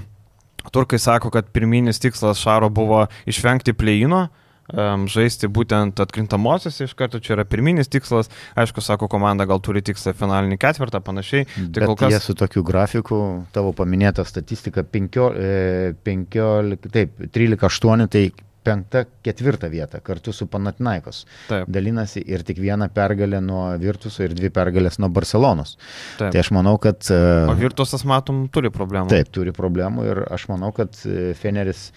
[0.73, 4.27] turkai sako, kad pirminis tikslas Šaro buvo išvengti pleino
[4.73, 10.15] žaisti būtent atkrintamosios iš karto, čia yra pirminis tikslas, aišku, sako komanda gal turi tikslą
[10.17, 11.45] finalinį ketvirtą, panašiai.
[11.73, 12.13] Tai kol kas...
[12.13, 13.19] Jie su tokiu grafiku,
[13.53, 18.25] tavo paminėta statistika, 15, 15 e, taip, 13-8, tai
[18.65, 21.23] penkta, ketvirta vieta kartu su Panatinaikos.
[21.49, 21.69] Taip.
[21.71, 25.77] Dalinasi ir tik viena pergalė nuo Virtuso ir dvi pergalės nuo Barcelonos.
[26.19, 26.33] Taip.
[26.33, 27.01] Tai aš manau, kad...
[27.13, 29.13] E, o Virtusas, matom, turi problemų.
[29.13, 31.89] Taip, turi problemų ir aš manau, kad e, Feneris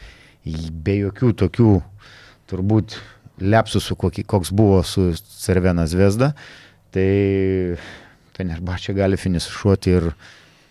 [0.49, 1.87] be jokių tokių uh,
[2.49, 2.97] turbūt
[3.39, 6.33] lepsusų, koks buvo su Cervena Zvezda,
[6.95, 7.77] tai
[8.39, 10.11] Fenerbahčia gali finišuoti ir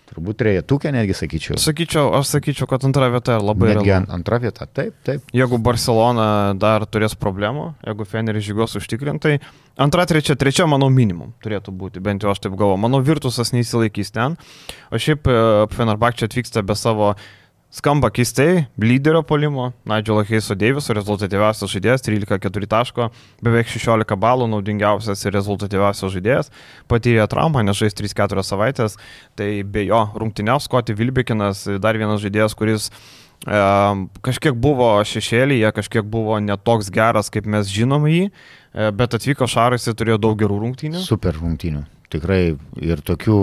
[0.08, 1.58] turbūt trejetukė netgi sakyčiau.
[1.62, 4.10] Sakyčiau, aš sakyčiau, kad antra vieta labai netgi realu.
[4.15, 5.26] antra vieta, taip, taip.
[5.36, 6.28] Jeigu Barcelona
[6.60, 9.38] dar turės problemų, jeigu Feneris žygos užtikrintai,
[9.78, 12.82] antra, trečia, trečia, manau, minimum turėtų būti, bent jau aš taip galvoju.
[12.88, 14.38] Manau, Virtusas neįsilaikys ten,
[14.91, 15.41] o šiaip e,
[15.76, 17.15] Fenerbahčia atvyksta be savo
[17.67, 23.10] Skamba keistai, lyderio polimo, Nigelo Heiso Deiviso rezultatyviausias žaidėjas, 13-4 taško,
[23.43, 26.51] beveik 16 balų, naudingiausias ir rezultatyviausias žaidėjas,
[26.88, 28.95] patyrė traumą, nežais 3-4 savaitės,
[29.36, 33.60] tai be jo rungtyniaus Skoti Vilbekinas, dar vienas žaidėjas, kuris e,
[34.30, 39.91] kažkiek buvo šešėlyje, kažkiek buvo netoks geras, kaip mes žinom jį, e, bet atvyko Šaras
[39.91, 41.03] ir turėjo daug gerų rungtynių.
[41.03, 41.84] Super rungtynių,
[42.15, 43.41] tikrai ir tokių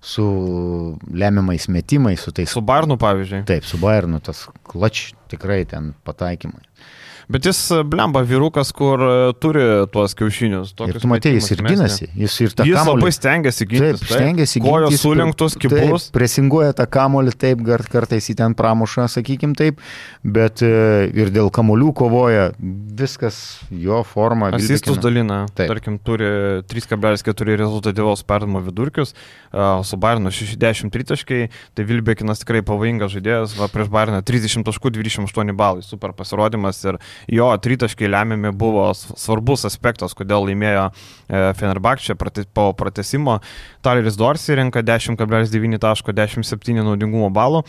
[0.00, 2.50] su lemiamais metimais, su tais.
[2.50, 3.44] Su Barnu, pavyzdžiui.
[3.48, 6.64] Taip, su Barnu, tas klač tikrai ten pataikymai.
[7.28, 10.70] Bet jis e, blemba vyrukas, kur e, turi tuos kiaušinius.
[10.88, 12.06] Ir tu matei, jis ir ginasi.
[12.16, 12.72] Jis ir jis kamolį.
[12.72, 14.00] Jis labai stengiasi gintis.
[14.00, 14.72] Taip, stengiasi gintis.
[14.72, 16.06] Kojos surinktos, kibus.
[16.06, 19.82] Taip, presinguoja tą kamolį, taip, kartais jį ten pramuša, sakykim taip,
[20.24, 20.70] bet e,
[21.20, 24.48] ir dėl kamolių kovoja, viskas jo forma.
[24.56, 25.42] Asistus dalina.
[25.52, 25.68] Taip.
[25.74, 26.32] Tarkim, turi
[26.72, 29.12] 3,4 rezultatyvaus perdamo vidurkius,
[29.84, 31.42] su Bairnu 60 tritaškai,
[31.76, 36.98] tai Vilbekinas tikrai pavojingas žaidėjas, va prieš Bairną 30 taškų 28 balai, super pasirodymas ir
[37.26, 40.92] jo tritaškai lemiami buvo svarbus aspektas, kodėl laimėjo e,
[41.58, 42.16] Fenerbakčia
[42.54, 43.40] po pratesimo.
[43.82, 47.64] Taleris Dorsi renka 10,9 taško, 17 naudingumo balų.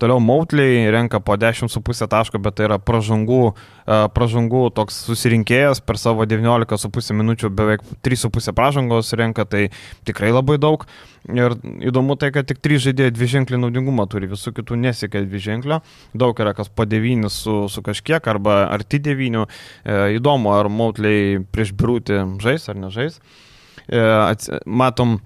[0.00, 3.52] Toliau Mautliai renka po 10,5 taško, bet tai yra pražangų,
[3.84, 9.68] e, pražangų toks susirinkėjas per savo 19,5 minučių beveik 3,5 pražangos renka, tai
[10.08, 10.88] tikrai labai daug.
[11.28, 11.52] Ir
[11.84, 15.82] įdomu tai, kad tik 3 žaidėjai dvi ženklį naudingumą turi, visų kitų nesiekia dvi ženklio.
[16.16, 19.44] Daug yra kas po 9 su, su kažkiek arba arti 9.
[19.44, 23.20] E, įdomu, ar Mautliai prieš Birūtį žais ar nežais.
[23.84, 24.00] E,
[24.64, 25.18] matom,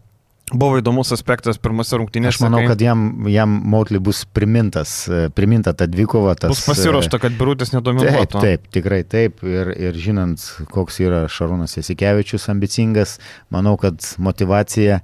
[0.52, 2.36] Buvo įdomus aspektas pirmose rungtynėse.
[2.36, 2.74] Aš manau, kai...
[2.74, 6.34] kad jam, jam Mautli bus primintas, e, priminta ta dvikova.
[6.36, 8.42] Tas, bus pasiruošta, kad Birūtis nedominuotų.
[8.42, 9.40] Taip, taip, tikrai taip.
[9.48, 13.16] Ir, ir žinant, koks yra Šarūnas Jasikevičius ambicingas,
[13.54, 15.00] manau, kad motivacija,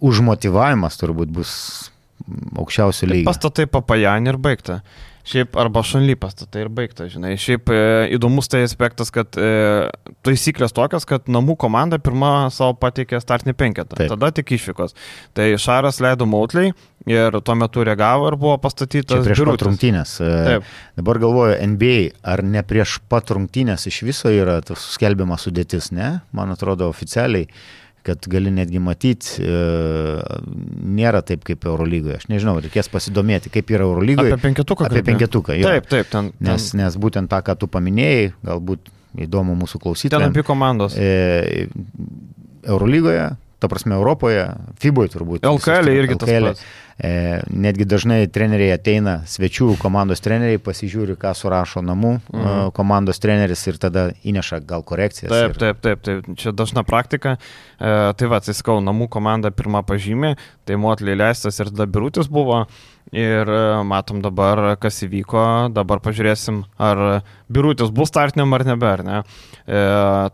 [0.00, 1.52] užmotivavimas turbūt bus
[2.56, 3.28] aukščiausio lygio.
[3.28, 4.80] Pastatai papajanį ir baigta.
[5.26, 7.34] Šiaip arba šunly pastatai ir baigta, žinai.
[7.40, 7.80] Šiaip e,
[8.16, 9.88] įdomus tai aspektas, kad e,
[10.26, 14.12] taisyklės tokios, kad namų komanda pirmą savo pateikė startinį penketą, Taip.
[14.14, 14.96] tada tik išvykos.
[15.36, 16.72] Tai Šaras leido Mautliai
[17.10, 19.20] ir tuo metu reagavo ir buvo pastatytas.
[19.20, 20.14] Čia prieš pat rungtynės.
[20.24, 20.72] E, Taip.
[21.00, 22.00] Dabar galvoju, NBA,
[22.32, 26.16] ar ne prieš pat rungtynės iš viso yra skelbiama sudėtis, ne?
[26.36, 27.48] Man atrodo oficialiai
[28.10, 29.58] kad gali netgi matyti, e,
[30.98, 32.18] nėra taip kaip Eurolygoje.
[32.20, 34.34] Aš nežinau, reikės pasidomėti, kaip yra Eurolygoje.
[34.34, 34.88] Apie penketuką.
[34.90, 35.68] Apie penketuką, jo.
[35.70, 36.48] Taip, taip, ten, ten.
[36.50, 38.90] Nes, nes būtent tą, ką tu paminėjai, galbūt
[39.26, 40.26] įdomu mūsų klausytojams.
[40.26, 40.96] Ten apie komandos.
[40.98, 41.68] E,
[42.66, 44.46] Eurolygoje, ta prasme Europoje,
[44.80, 45.44] FIBOje turbūt.
[45.46, 46.24] LKL irgi LKL.
[46.24, 46.70] tas pats.
[47.00, 52.40] E, netgi dažnai treneriai ateina, svečių komandos treneriai pasižiūri, ką surašo namų mhm.
[52.40, 55.32] E, komandos treneris ir tada įneša gal korekcijas.
[55.32, 55.60] Taip, ir...
[55.62, 57.38] taip, taip, taip, čia dažna praktika.
[57.80, 60.34] E, tai va, atsiskau, namų komanda pirmą pažymė,
[60.68, 62.66] tai Motlį leistas ir tada birutis buvo.
[63.10, 65.42] Ir e, matom dabar, kas įvyko,
[65.74, 69.22] dabar pažiūrėsim, ar birutis bus startiniam ar nebe, ar ne.
[69.66, 69.80] E,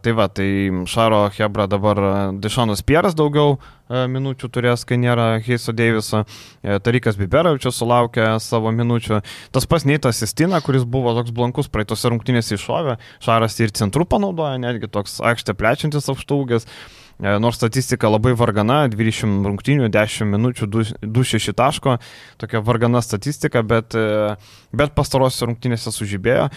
[0.04, 0.48] tai va, tai
[0.88, 2.00] Šaro Hebra dabar
[2.36, 6.26] Dešonas Pieras daugiau e, minučių turės, kai nėra Heiso Deiviso.
[6.60, 9.22] E, Tarikas Biberavičius sulaukė savo minučių.
[9.56, 14.60] Tas pas Neitas Sistina, kuris buvo toks blankus praeitose rungtynėse iššovė, Šaras ir centrų panaudoja,
[14.60, 16.68] netgi toks aikštė plečiantis aukštūgis.
[16.68, 20.68] E, nors statistika labai vargana, 20 rungtynių, 10 minučių,
[21.00, 21.96] 2-6 taško,
[22.40, 24.34] tokia vargana statistika, bet, e,
[24.76, 26.50] bet pastarosios rungtynėse sužibėjo.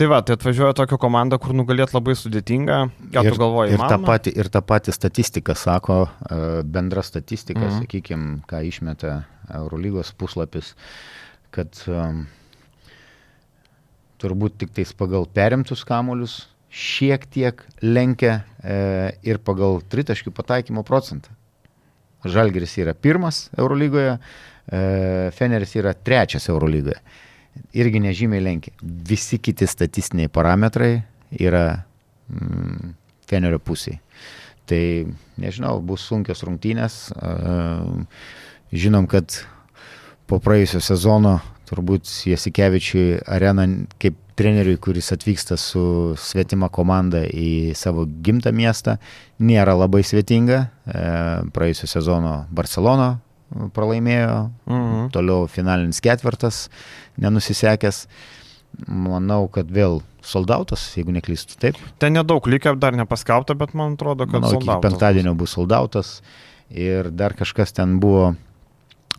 [0.00, 2.80] Tai va, tai atvažiuoja tokia komanda, kur nugalėt labai sudėtinga.
[3.12, 3.76] Ką ir, tu galvoji?
[3.76, 7.84] Ir ta, pati, ir ta pati statistika sako, e, bendra statistika, mhm.
[7.84, 9.20] sakykime, ką išmeta
[9.54, 10.72] Eurolygos puslapis,
[11.54, 12.24] kad um,
[14.20, 16.40] turbūt tik tais pagal perimtus kamuolius
[16.76, 18.76] šiek tiek lenkia e,
[19.24, 21.32] ir pagal tritaškių pataikymo procentą.
[22.26, 24.80] Žalgeris yra pirmas Eurolygoje, e,
[25.36, 26.98] Feneris yra trečias Eurolygoje.
[27.80, 28.74] Irgi nežymiai lenkia.
[28.82, 30.98] Visi kiti statistiniai parametrai
[31.40, 31.64] yra
[32.28, 32.92] mm,
[33.26, 34.02] Fenerio pusėje.
[34.66, 34.82] Tai
[35.40, 36.98] nežinau, bus sunkios rungtynės.
[37.16, 37.56] E,
[38.76, 39.40] žinom, kad
[40.26, 43.66] po praėjusio sezono turbūt Jasikevičiui arena
[44.02, 48.98] kaip treneriui, kuris atvyksta su svetima komanda į savo gimtą miestą,
[49.40, 50.58] nėra labai svetinga.
[50.84, 51.04] E,
[51.56, 53.16] praėjusio sezono Barcelona
[53.76, 55.06] pralaimėjo, mhm.
[55.14, 56.66] toliau finalinis ketvirtas
[57.22, 58.06] nenusisekęs.
[58.92, 61.78] Manau, kad vėl soldautas, jeigu neklystu, taip.
[62.02, 66.18] Ten nedaug likę, dar nepaskelbta, bet man atrodo, kad Manau, iki penktadienio bus soldautas.
[66.68, 68.34] Ir dar kažkas ten buvo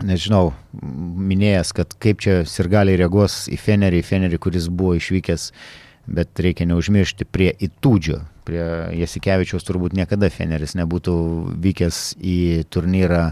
[0.05, 5.51] nežinau, minėjęs, kad kaip čia sirgaliai reaguos į Fenerį, Fenerį, kuris buvo išvykęs,
[6.07, 8.63] bet reikia neužmiršti prie Itūdžio, prie
[9.01, 11.15] Jasikevičiaus turbūt niekada Feneris nebūtų
[11.63, 12.37] vykęs į
[12.71, 13.23] turnyrą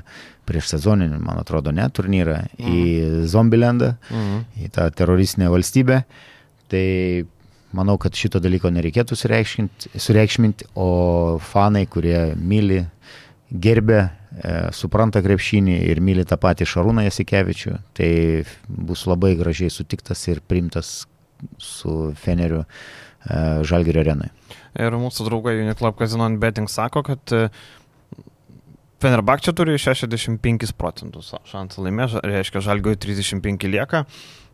[0.45, 2.73] prieš sezoninį, man atrodo, ne turnyrą, mhm.
[2.73, 4.43] į Zombilendą, mhm.
[4.65, 6.03] į tą teroristinę valstybę.
[6.71, 6.85] Tai
[7.75, 10.89] manau, kad šito dalyko nereikėtų sureikšminti, o
[11.43, 12.83] fanai, kurie myli,
[13.51, 14.07] gerbė
[14.75, 18.09] supranta krepšinį ir myli tą patį Šarūną Jasikevičių, tai
[18.67, 21.05] bus labai gražiai sutiktas ir primtas
[21.61, 22.67] su Feneriu e,
[23.67, 24.29] Žalgirio arenai.
[24.75, 27.47] Ir mūsų draugai Uniclub Casino Betting sako, kad e,
[29.03, 34.05] Fenerbakčia turi 65 procentus šansų laimėti, reiškia Žalgirio 35 lieka.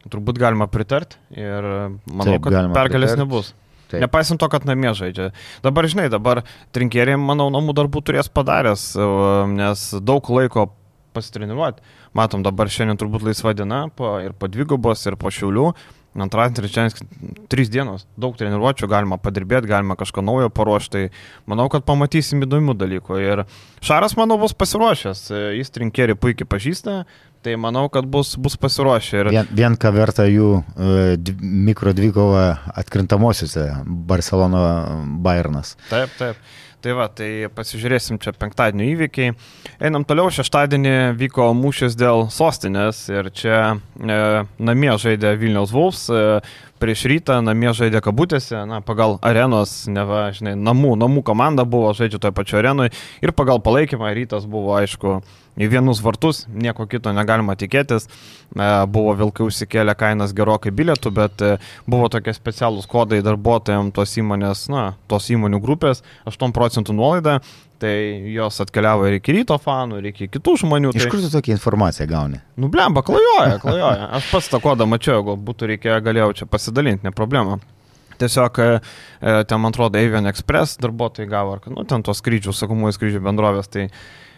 [0.09, 1.65] Turbūt galima pritarti ir
[2.09, 3.21] manau, Taip, kad pergalės pritart.
[3.21, 3.51] nebus.
[3.91, 4.01] Taip.
[4.05, 5.31] Nepaisant to, kad namie žaidžia.
[5.65, 8.91] Dabar, žinai, dabar trinkeriai, manau, namų darbų turės padaręs,
[9.51, 10.69] nes daug laiko
[11.15, 11.83] pasitreniruoti.
[12.15, 15.71] Matom, dabar šiandien turbūt laisva diena po, ir po dvigubos, ir po šiaulių.
[16.11, 21.05] Antradienis, trečiadienis, trys dienos, daug treniruočio, galima padirbėti, galima kažką naujo paruošti.
[21.07, 23.19] Tai manau, kad pamatysim įdomių dalykų.
[23.23, 23.43] Ir
[23.79, 25.21] Šaras, manau, bus pasiruošęs.
[25.55, 26.97] Jis trinkerį puikiai pažįsta,
[27.41, 29.17] Tai manau, kad bus, bus pasiruošę.
[29.17, 29.29] Ir...
[29.33, 32.43] Vien, vien ką verta jų uh, mikro dvikova
[32.77, 34.65] atkrintamosiuose Barcelona
[35.25, 35.73] Bayernas.
[35.89, 36.43] Taip, taip.
[36.81, 39.35] Tai va, tai pasižiūrėsim čia penktadienio įvykiai.
[39.85, 43.59] Einam toliau, šeštadienį vyko mūšis dėl sostinės ir čia
[44.01, 44.17] e,
[44.57, 46.39] namie žaidė Vilniaus Vulfs, e,
[46.81, 51.93] prieš rytą namie žaidė kabutėse, na, pagal arenos, ne va, žinai, namų, namų komanda buvo,
[51.97, 55.19] žaidžia toje pačioje arenoje ir pagal palaikymą rytas buvo, aišku,
[55.59, 58.07] į vienus vartus, nieko kito negalima tikėtis.
[58.07, 61.55] E, buvo vilkai užsikėlę kainas gerokai bilietų, bet e,
[61.89, 67.39] buvo tokie specialūs kodai darbuotojams tos įmonės, na, tos įmonių grupės, 8 procentų nuolaida,
[67.81, 67.93] tai
[68.35, 70.93] jos atkeliavo ir iki ryto fanų, ir iki kitų žmonių.
[70.95, 71.11] Iš tai...
[71.13, 72.41] kur tu tokią informaciją gauni?
[72.61, 74.09] Nublemba, klajoja, klajoja.
[74.19, 77.57] Aš pats tą kodą mačiau, jeigu būtų reikėję, galėjau čia pasidalinti, ne problema.
[78.21, 78.67] Tiesiog e,
[79.19, 83.71] ten, man atrodo, Avian Express darbuotojai gavo, ar, nu, ten tos skrydžių, sakomųjų skrydžių bendrovės,
[83.73, 83.87] tai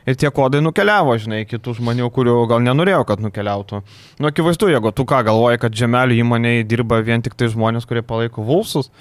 [0.06, 3.82] ir tie kodai nukeliavo, žinai, kitų žmonių, kurių gal nenorėjo, kad nukeliautų.
[4.20, 8.04] Nu, akivaizdu, jeigu tu ką galvoji, kad žemelių įmonėje dirba vien tik tai žmonės, kurie
[8.06, 8.92] palaiko Vulsus,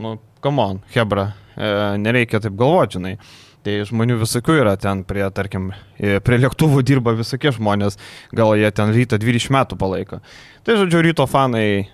[0.00, 3.16] nu, come on, Hebra, e, nereikia taip galvoti, žinai.
[3.64, 7.96] Tai žmonių visokių yra ten prie, tarkim, prie lėktuvų dirba visokie žmonės,
[8.36, 10.18] gal jie ten rytą 20 metų palaiko.
[10.64, 11.86] Tai žodžiu, ryto fanai e,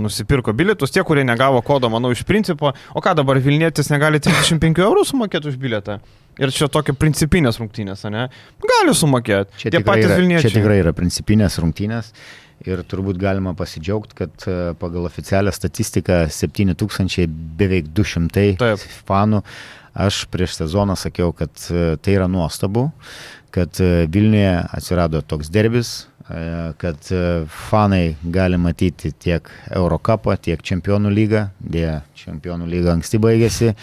[0.00, 4.82] nusipirko bilietus, tie, kurie negavo kodo, manau, iš principo, o ką dabar Vilnietis negali 35
[4.84, 6.00] eurų sumokėti už bilietą?
[6.40, 8.28] Ir čia tokia principinės rungtynės, ne?
[8.72, 9.56] Gali sumokėti.
[9.64, 10.48] Čia, tie patys yra, Vilniečiai.
[10.48, 12.12] Čia tikrai yra principinės rungtynės.
[12.66, 18.86] Ir turbūt galima pasidžiaugti, kad e, pagal oficialią statistiką 7000 beveik 200 Taip.
[19.08, 19.44] fanų
[19.98, 22.88] Aš prieš sezoną sakiau, kad e, tai yra nuostabu,
[23.50, 25.90] kad e, Vilniuje atsirado toks derbis,
[26.30, 26.42] e,
[26.78, 27.10] kad
[27.70, 31.48] fanai gali matyti tiek Eurocapą, tiek Čempionų lygą.
[31.58, 33.74] Dėja, Čempionų lyga anksti baigėsi.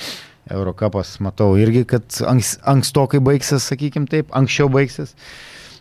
[0.56, 5.16] Eurocapas matau irgi, kad anks, ankstokai baigsis, sakykim taip, anksčiau baigsis.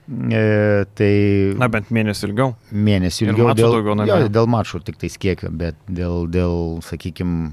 [0.05, 1.15] E, tai...
[1.61, 2.55] Na, bent mėnesį ilgiau.
[2.75, 3.53] Mėnesį ilgiau.
[3.57, 7.53] Dėl, daugiau, jo, dėl mačų tik tais kiekio, bet dėl, dėl sakykim,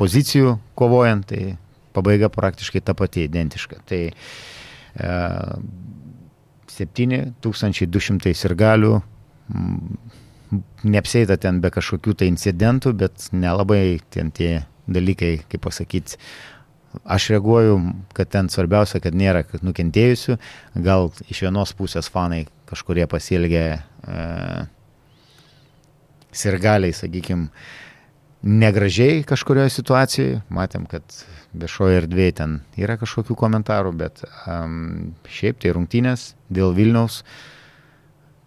[0.00, 1.58] pozicijų kovojant, tai
[1.96, 3.80] pabaiga praktiškai ta pati, identiška.
[3.88, 5.14] Tai e,
[6.70, 8.94] 7200 sirgalių,
[10.86, 16.18] neapsėta ten be kažkokių tai incidentų, bet nelabai ten tie dalykai, kaip pasakyti,
[17.04, 17.76] aš reaguoju,
[18.16, 20.38] kad ten svarbiausia, kad nėra nukentėjusių,
[20.82, 24.24] gal iš vienos pusės fanai kažkurie pasielgė e,
[26.34, 27.50] sirgaliai, sakykime,
[28.42, 31.04] negražiai kažkurioje situacijoje, matėm, kad
[31.54, 37.22] viešoje erdvėje ten yra kažkokių komentarų, bet um, šiaip tai rungtynės dėl Vilniaus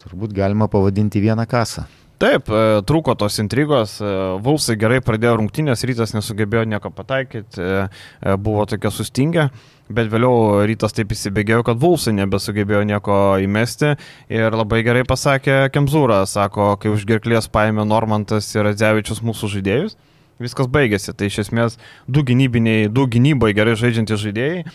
[0.04, 1.86] turbūt galima pavadinti vieną kasą.
[2.24, 4.10] Taip, e, trūko tos intrigos, e,
[4.44, 9.50] Vulsai gerai pradėjo rungtynės, rytas nesugebėjo nieko pataikyti, e, buvo tokia sustingę,
[9.92, 13.96] bet vėliau rytas taip įsibėgėjo, kad Vulsai nebesugebėjo nieko įmesti
[14.32, 19.98] ir labai gerai pasakė Kemzūra, sako, kai už gerklės paėmė Normantas ir Adzevičius mūsų žaidėjus
[20.42, 21.14] viskas baigėsi.
[21.18, 24.66] Tai iš esmės du gynybiniai, du gynybai gerai žaidžiantys žaidėjai e,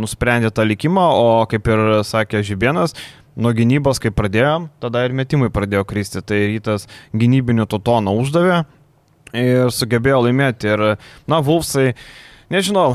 [0.00, 2.96] nusprendė tą likimą, o kaip ir sakė Žibienas,
[3.38, 6.22] nuo gynybos, kai pradėjom, tada ir metimai pradėjo kristi.
[6.24, 8.62] Tai rytas gynybinių to toną uždavė
[9.36, 10.72] ir sugebėjo laimėti.
[10.72, 10.86] Ir,
[11.28, 11.92] na, Vulfsai
[12.48, 12.94] Nežinau,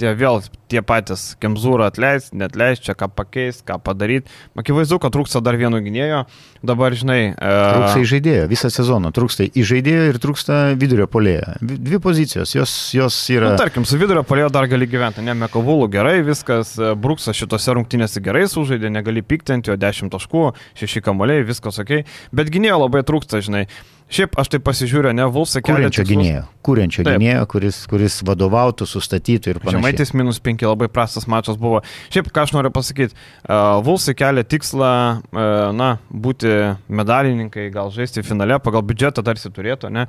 [0.00, 0.40] tie vėl
[0.72, 4.32] tie patys, Kemzūrą atleis, net leis, čia ką pakeis, ką padaryti.
[4.58, 6.22] Akivaizdu, kad trūksta dar vieno gynėjo.
[6.66, 7.34] Dabar, žinai.
[7.36, 9.12] Trūksta į žaidėjo visą sezoną.
[9.14, 11.58] Trūksta į žaidėjo ir trūksta vidurio polėjo.
[11.62, 13.52] Dvi pozicijos, jos, jos yra.
[13.52, 15.22] Na, tarkim, su vidurio polėjo dar gali gyventi.
[15.22, 16.74] Ne, Mekovulų gerai, viskas.
[16.98, 20.46] Bruksas šitose rungtynėse gerai sužaidė, negali piktinti, jo 10 taškų,
[20.82, 22.00] 6 kamuoliai, viskas ok.
[22.34, 23.66] Bet gynėjo labai trūksta, žinai.
[24.12, 25.88] Šiaip aš tai pasižiūriu, ne Vulsą kelią.
[25.88, 29.78] Kūrenčio gynėjo, kūrenčio gynėjo, kuris, kuris vadovautų, sustatytų ir panašiai.
[29.78, 31.80] Žemaitis minus 5 labai prastas mačas buvo.
[32.12, 34.92] Šiaip ką aš noriu pasakyti, uh, Vulsai kelia tikslą,
[35.24, 35.48] uh,
[35.78, 36.52] na, būti
[36.92, 40.04] medalininkai, gal žaisti finale, pagal biudžetą tarsi turėtų, ne?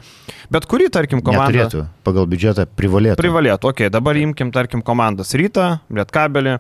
[0.52, 1.54] Bet kurį, tarkim, komandą.
[1.56, 3.22] Turėtų, pagal biudžetą privalėtų.
[3.24, 6.60] Privalėtų, okei, okay, dabar imkim, tarkim, komandas Rytą, Lietkabelį.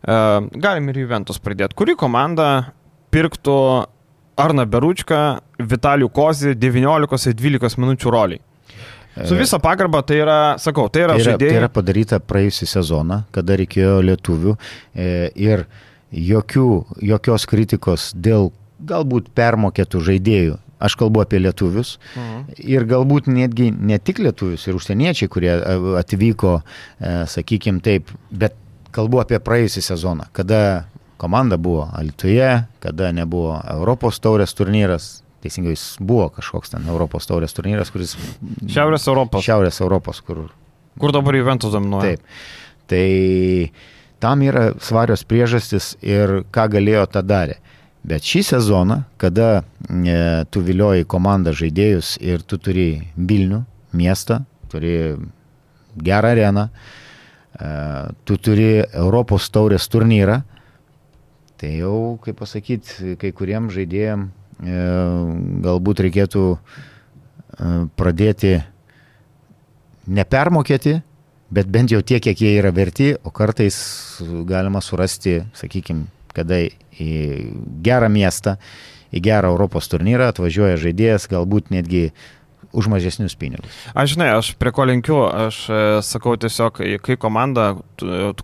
[0.00, 1.74] Uh, galim ir Juventus pridėti.
[1.76, 2.70] Kuri komanda
[3.10, 3.58] pirktų
[4.40, 8.42] Arna Beručka, Vitalių Kozį 19-12 minučių roliai.
[9.26, 11.52] Su visa pagarba tai yra, sakau, tai yra, tai yra žaidėjai.
[11.52, 15.66] Tai yra padaryta praėjusią sezoną, kada reikėjo lietuvių e, ir
[16.14, 16.68] jokių,
[17.10, 18.52] jokios kritikos dėl
[18.86, 20.58] galbūt permokėtų žaidėjų.
[20.80, 22.54] Aš kalbu apie lietuvius mhm.
[22.64, 28.56] ir galbūt netgi ne tik lietuvius ir užsieniečiai, kurie e, atvyko, e, sakykime taip, bet
[28.94, 30.86] kalbu apie praėjusią sezoną, kada
[31.20, 35.18] komanda buvo Alituje, kada nebuvo Europos taurės turnyras.
[35.44, 38.16] Teisingai, jis buvo kažkoks ten Europos taurės turnyras, kuris...
[38.68, 39.44] Šiaurės Europos.
[39.44, 40.46] Šiaurės Europos, kur...
[41.00, 42.16] Kur dabar Juventus dominuoja.
[42.16, 42.40] Taip.
[42.90, 43.04] Tai
[44.20, 47.56] tam yra svarios priežastis ir ką galėjo tą darė.
[48.04, 53.60] Bet šį sezoną, kada e, tu vilioji komandą žaidėjus ir tu turi Vilnių
[53.96, 54.40] miestą,
[54.72, 54.94] turi
[56.00, 57.72] gerą areną, e,
[58.24, 60.40] tu turi Europos taurės turnyrą,
[61.60, 64.76] Tai jau, kaip pasakyti, kai kuriem žaidėjim e,
[65.66, 66.60] galbūt reikėtų e,
[68.00, 68.54] pradėti
[70.08, 70.94] nepermokėti,
[71.52, 73.76] bet bent jau tiek, kiek jie yra verti, o kartais
[74.48, 77.10] galima surasti, sakykime, kada į
[77.84, 78.56] gerą miestą,
[79.12, 82.06] į gerą Europos turnyrą atvažiuoja žaidėjas, galbūt netgi
[82.72, 83.70] už mažesnius pinigus.
[83.94, 87.72] Aš žinai, aš prie ko linkiu, aš e, sakau tiesiog, kai komanda,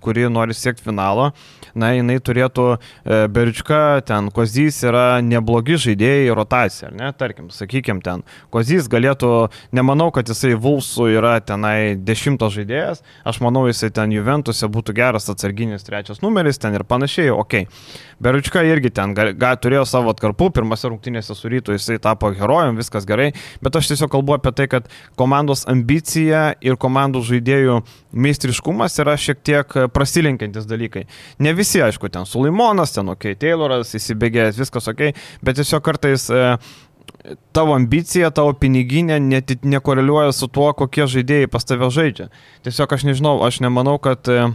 [0.02, 1.30] kuri nori siekti finalo,
[1.78, 2.78] na, jinai turėtų e,
[3.32, 8.24] Berička, ten Kozys yra neblogi žaidėjai rotacija, ne, tarkim, sakykim, ten
[8.54, 9.32] Kozys galėtų,
[9.76, 15.30] nemanau, kad jisai Vulsų yra tenai dešimtas žaidėjas, aš manau, jisai ten Juventuse būtų geras
[15.32, 17.60] atsarginis trečias numeris, ten ir panašiai, ok.
[18.22, 22.78] Berička irgi ten ga, ga, turėjo savo atkarpų, pirmose rungtynėse su rytu jisai tapo herojum,
[22.80, 23.30] viskas gerai,
[23.60, 24.88] bet aš tiesiog kalbu apie tai, kad
[25.18, 27.80] komandos ambicija ir komandų žaidėjų
[28.16, 31.06] meistriškumas yra šiek tiek prasilenkiantis dalykai.
[31.42, 35.08] Ne visi, aišku, ten Sulimonas, ten ok, Tayloras, įsibėgėjęs, viskas ok,
[35.46, 36.44] bet tiesiog kartais e,
[37.56, 42.30] tavo ambicija, tavo piniginė net nekoreliuoja su tuo, kokie žaidėjai pas tave žaidžia.
[42.66, 44.48] Tiesiog aš nežinau, aš nemanau, kad e,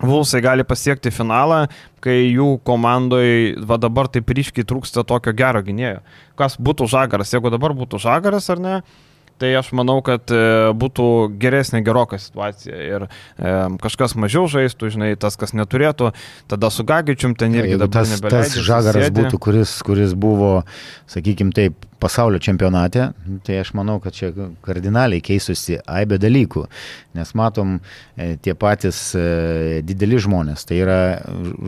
[0.00, 1.66] Vulsai gali pasiekti finalą,
[2.00, 6.00] kai jų komandoje va dabar taip ryškiai trūksta tokio gero gynėjo.
[6.40, 8.76] Kas būtų žagaras, jeigu dabar būtų žagaras ar ne,
[9.40, 10.40] tai aš manau, kad e,
[10.76, 11.06] būtų
[11.40, 12.76] geresnė geroka situacija.
[12.76, 16.12] Ir e, kažkas mažiau žaistų, žinai, tas, kas neturėtų,
[16.50, 19.24] tada su Gagičium ten irgi ja, dabar tas, tas žagaras sėdė.
[19.24, 20.52] būtų, kuris, kuris buvo,
[21.10, 23.10] sakykime taip, pasaulio čempionate,
[23.44, 24.30] tai aš manau, kad čia
[24.64, 26.64] kardinaliai keisusi aibė dalykų,
[27.18, 31.00] nes matom e, tie patys e, dideli žmonės, tai yra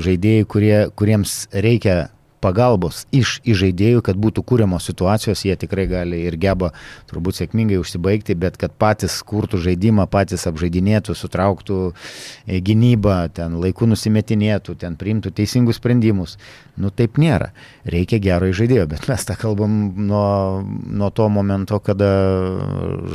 [0.03, 2.07] žaidėjai, kurie, kuriems reikia
[2.43, 6.73] pagalbos iš žaidėjų, kad būtų kūriamos situacijos, jie tikrai gali ir geba
[7.11, 13.89] turbūt sėkmingai užsibaigti, bet kad patys kurtų žaidimą, patys apžaidinėtų, sutrauktų e, gynybą, ten laiku
[13.91, 16.37] nusimetinėtų, ten priimtų teisingus sprendimus.
[16.77, 17.53] Nu taip nėra.
[17.89, 19.75] Reikia gero žaidėjo, bet mes tą kalbam
[20.09, 22.13] nuo, nuo to momento, kada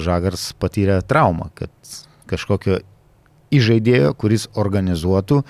[0.04, 1.74] Žagars patyrė traumą, kad
[2.28, 2.82] kažkokio
[3.54, 5.42] įžaidėjo, kuris organizuotų.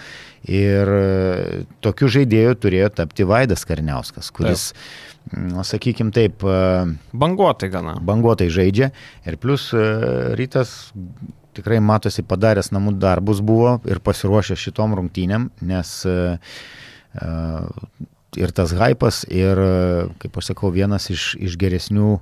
[0.47, 4.69] Ir e, tokiu žaidėju turėjo tapti Vaidas Karniauskas, kuris,
[5.33, 7.97] na, sakykime taip, e, banguotai gana.
[7.99, 8.91] Banguotai žaidžia.
[9.27, 9.83] Ir plus e,
[10.39, 10.93] rytas
[11.57, 15.93] tikrai matosi padaręs namų darbus buvo ir pasiruošęs šitom rungtynėm, nes
[18.37, 19.57] ir tas hypas, ir,
[20.21, 22.19] kaip aš sakau, vienas iš, iš geresnių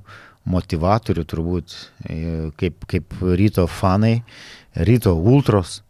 [0.48, 1.76] motivatorių turbūt,
[2.62, 4.22] kaip, kaip ryto fanai,
[4.76, 5.82] ryto ultros,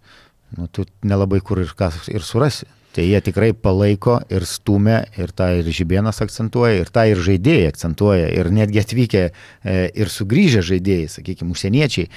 [0.57, 2.69] nu, tu nelabai kur ir, kas, ir surasi.
[2.95, 7.73] Tai jie tikrai palaiko ir stumia, ir tą ir Žibienas akcentuoja, ir tą ir žaidėjai
[7.73, 12.07] akcentuoja, ir netgi atvykę e, ir sugrįžę žaidėjai, sakykime, užsieniečiai,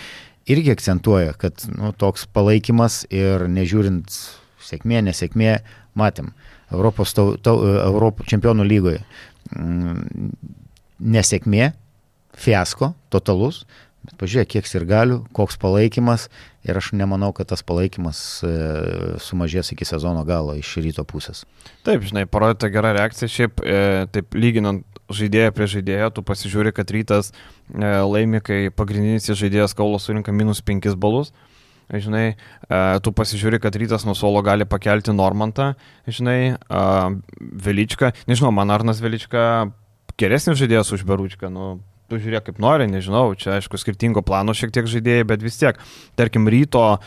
[0.55, 4.14] irgi akcentuoja, kad nu, toks palaikymas ir nežiūrint
[4.69, 5.59] sėkmė, nesėkmė,
[5.99, 6.31] matėm,
[6.71, 9.03] Europos, tau, tau, Europos čempionų lygoje
[9.51, 10.31] mm,
[11.16, 11.73] nesėkmė,
[12.39, 13.64] fiasko, totalus,
[14.07, 16.28] Bet pažiūrėk, kiek ir galių, koks palaikymas
[16.68, 18.53] ir aš nemanau, kad tas palaikymas e,
[19.20, 21.42] sumažės iki sezono galo iš ryto pusės.
[21.86, 26.90] Taip, žinai, parodyta gera reakcija, šiaip e, taip lyginant žaidėją prie žaidėjo, tu pasižiūri, kad
[26.94, 31.34] rytas e, laimi, kai pagrindinis žaidėjas Kaulo surinka minus 5 balus.
[31.88, 35.72] Žinai, e, tu pasižiūri, kad rytas nuo suolo gali pakelti Normantą,
[36.05, 36.82] žinai, e,
[37.64, 39.70] Veličką, nežinau, man Arnas Velička
[40.20, 41.78] geresnis žaidėjas už Beručką, nu,
[42.09, 45.79] tu žiūrėk kaip nori, nežinau, čia aišku skirtingo plano šiek tiek žaidėjai, bet vis tiek,
[46.19, 47.01] tarkim, ryto uh,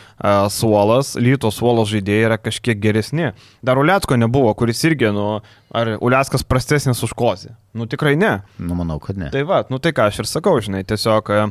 [0.52, 3.32] suolas, ryto suolos žaidėjai yra kažkiek geresni.
[3.66, 5.26] Dar Uliacko nebuvo, kuris irgi, nu,
[5.74, 7.54] ar Uliackas prastesnis už kozį?
[7.78, 8.38] Nu tikrai ne.
[8.62, 9.32] Nu, manau, kad ne.
[9.34, 11.50] Tai va, nu tai ką aš ir sakau, žinai, tiesiog uh,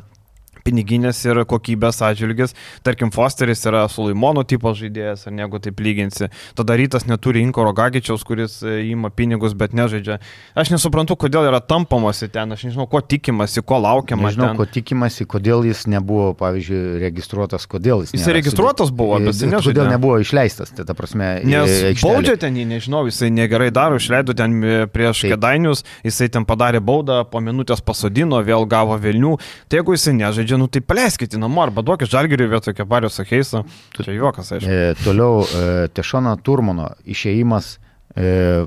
[0.66, 2.56] piniginės ir kokybės atžvilgis.
[2.86, 6.30] Tarkim, Fosteris yra Sulaimono tipo žaidėjas, ar negu taip lyginsi.
[6.58, 10.20] Tada rytas neturi Inkoro Gagičiaus, kuris įima e, pinigus, bet nežaidžia.
[10.58, 14.30] Aš nesuprantu, kodėl yra tampamasi ten, aš nežinau, ko tikimasi, ko laukiama.
[14.30, 14.60] Nežinau, ten.
[14.60, 18.16] ko tikimasi, kodėl jis nebuvo, pavyzdžiui, registruotas, kodėl jis.
[18.18, 19.72] Jis registruotas buvo, bet jis nežaidė.
[19.72, 21.34] Kodėl nebuvo išleistas, tai ta prasme.
[21.48, 25.36] Nes baudžia ten jį, nežinau, jisai negerai daro, išleido ten e, prieš Taip.
[25.36, 29.38] kedainius, jisai ten padarė baudą, po minutės pasodino, vėl gavo Vilnių.
[29.70, 33.64] Tai jeigu jisai nežaidžia, žaidžia, nu tai paleiskite namo arba duokit žalgiriui vietoj kepario sakeisą.
[33.96, 34.70] Čia juokas, aišku.
[34.70, 37.80] E, toliau e, Tešono Turmono išėjimas,
[38.16, 38.66] e,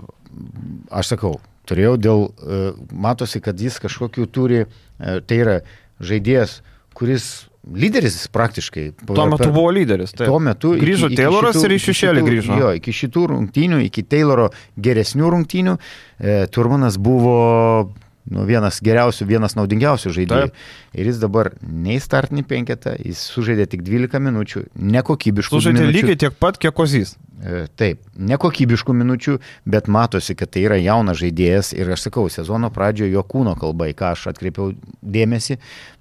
[0.91, 2.61] aš sakau, turėjau dėl, e,
[2.93, 5.59] matosi, kad jis kažkokiu turi, e, tai yra
[6.01, 6.63] žaidėjas,
[6.95, 8.91] kuris lyderis praktiškai.
[9.09, 10.13] Tuo metu per, buvo lyderis.
[10.13, 10.29] Taip.
[10.29, 10.75] Tuo metu.
[10.77, 12.59] Grįžo iki, Tayloras šitų, ir iš šešėlį grįžo.
[12.61, 15.77] Jo, iki šitų rungtynių, iki Tayloro geresnių rungtynių,
[16.21, 17.95] e, Turmanas buvo
[18.33, 20.49] nu, vienas geriausių, vienas naudingiausių žaidėjų.
[20.53, 20.65] Taip.
[20.97, 25.93] Ir jis dabar nei startinį penketą, jis sužaidė tik 12 minučių, nekokybiškų sužaidė minučių.
[25.93, 27.17] Sužaidė lygiai tiek pat, kiek kozys.
[27.45, 32.71] E, taip, nekokybiškų minučių, bet matosi, kad tai yra jaunas žaidėjas ir aš sakau, sezono
[32.73, 34.73] pradžioje jo kūno kalba, į ką aš atkreipiau
[35.03, 35.59] dėmesį,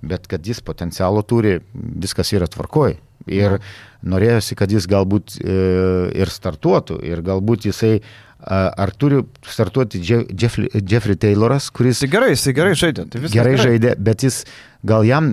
[0.07, 2.95] bet kad jis potencialo turi, viskas yra tvarkoj.
[3.31, 3.57] Ir
[4.03, 5.57] norėjosi, kad jis galbūt e,
[6.19, 7.97] ir startuotų, ir galbūt jisai
[8.43, 12.01] ar turi startuoti Jeffrey, Jeffrey Tayloras, kuris...
[12.01, 13.05] Jis gerai, jis gerai žaidė.
[13.07, 14.43] Tai gerai, gerai žaidė, bet jis
[14.83, 15.31] gal jam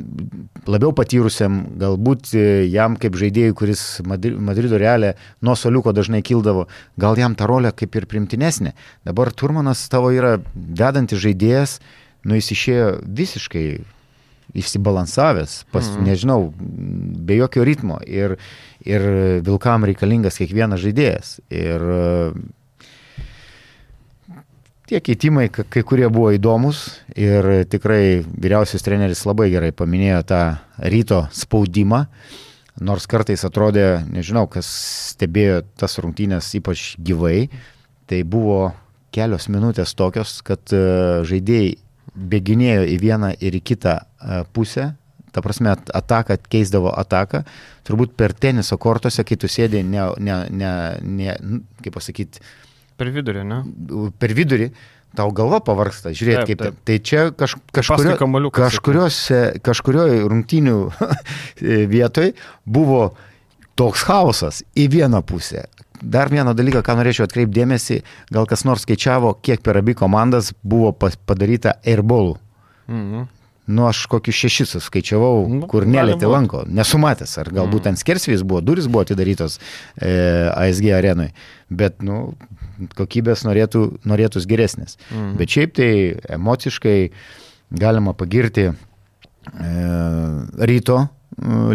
[0.70, 6.68] labiau patyrusiam, galbūt e, jam kaip žaidėjui, kuris Madrido realė nuo soliuko dažnai kildavo,
[7.00, 8.74] gal jam ta rolė kaip ir primtinesnė.
[9.06, 11.80] Dabar Turmanas tavo yra vedantis žaidėjas,
[12.26, 13.66] nu jis išėjo visiškai
[14.54, 16.06] išsibalansavęs, pas, mm.
[16.06, 18.00] nežinau, be jokio ritmo.
[18.06, 18.36] Ir,
[18.86, 19.04] ir
[19.46, 21.36] Vilkam reikalingas kiekvienas žaidėjas.
[21.54, 21.84] Ir
[24.90, 26.82] tie keitimai, kai kurie buvo įdomus
[27.14, 30.40] ir tikrai vyriausias treneris labai gerai paminėjo tą
[30.90, 32.04] ryto spaudimą,
[32.82, 34.68] nors kartais atrodė, nežinau, kas
[35.12, 37.50] stebėjo tas rungtynės ypač gyvai,
[38.10, 38.72] tai buvo
[39.14, 40.80] kelios minutės tokios, kad e,
[41.28, 41.76] žaidėjai
[42.30, 44.88] bėginėjo į vieną ir į kitą e, pusę,
[45.30, 47.44] ta prasme, ataką keisdavo ataką,
[47.86, 51.38] turbūt per teniso kortose, kai tu sėdė, ne, ne, ne, ne
[51.84, 52.42] kaip pasakyti,
[53.00, 53.60] Per vidurį, ne?
[54.20, 54.70] Per vidurį.
[55.16, 56.76] Tau galva pavarksta, žiūrėk, kaip taip.
[56.86, 59.16] Tai čia kaž, kažkurio, kažkurios,
[59.66, 60.76] kažkurioje rungtynių
[61.96, 62.30] vietoj
[62.62, 63.00] buvo
[63.80, 65.64] toks chaosas į vieną pusę.
[66.00, 67.98] Dar vieną dalyką, ką norėčiau atkreipdėmėsi,
[68.32, 72.38] gal kas nors skaičiavo, kiek per abi komandas buvo padaryta airballų.
[72.86, 73.28] Mhm.
[73.70, 77.92] Nu, aš kokius šešis suskaičiavau, nu, kur nelėtė lanko, nesumatęs, ar galbūt mm.
[77.92, 80.10] ant skersvės buvo, duris buvo atidarytos e,
[80.50, 81.28] ASG arenui,
[81.70, 82.32] bet, nu,
[82.96, 84.98] kokybės norėtų, norėtus geresnės.
[85.10, 85.34] Mm.
[85.40, 85.90] Bet šiaip tai
[86.36, 86.98] emociškai
[87.70, 88.74] galima pagirti e,
[90.70, 91.08] ryto e,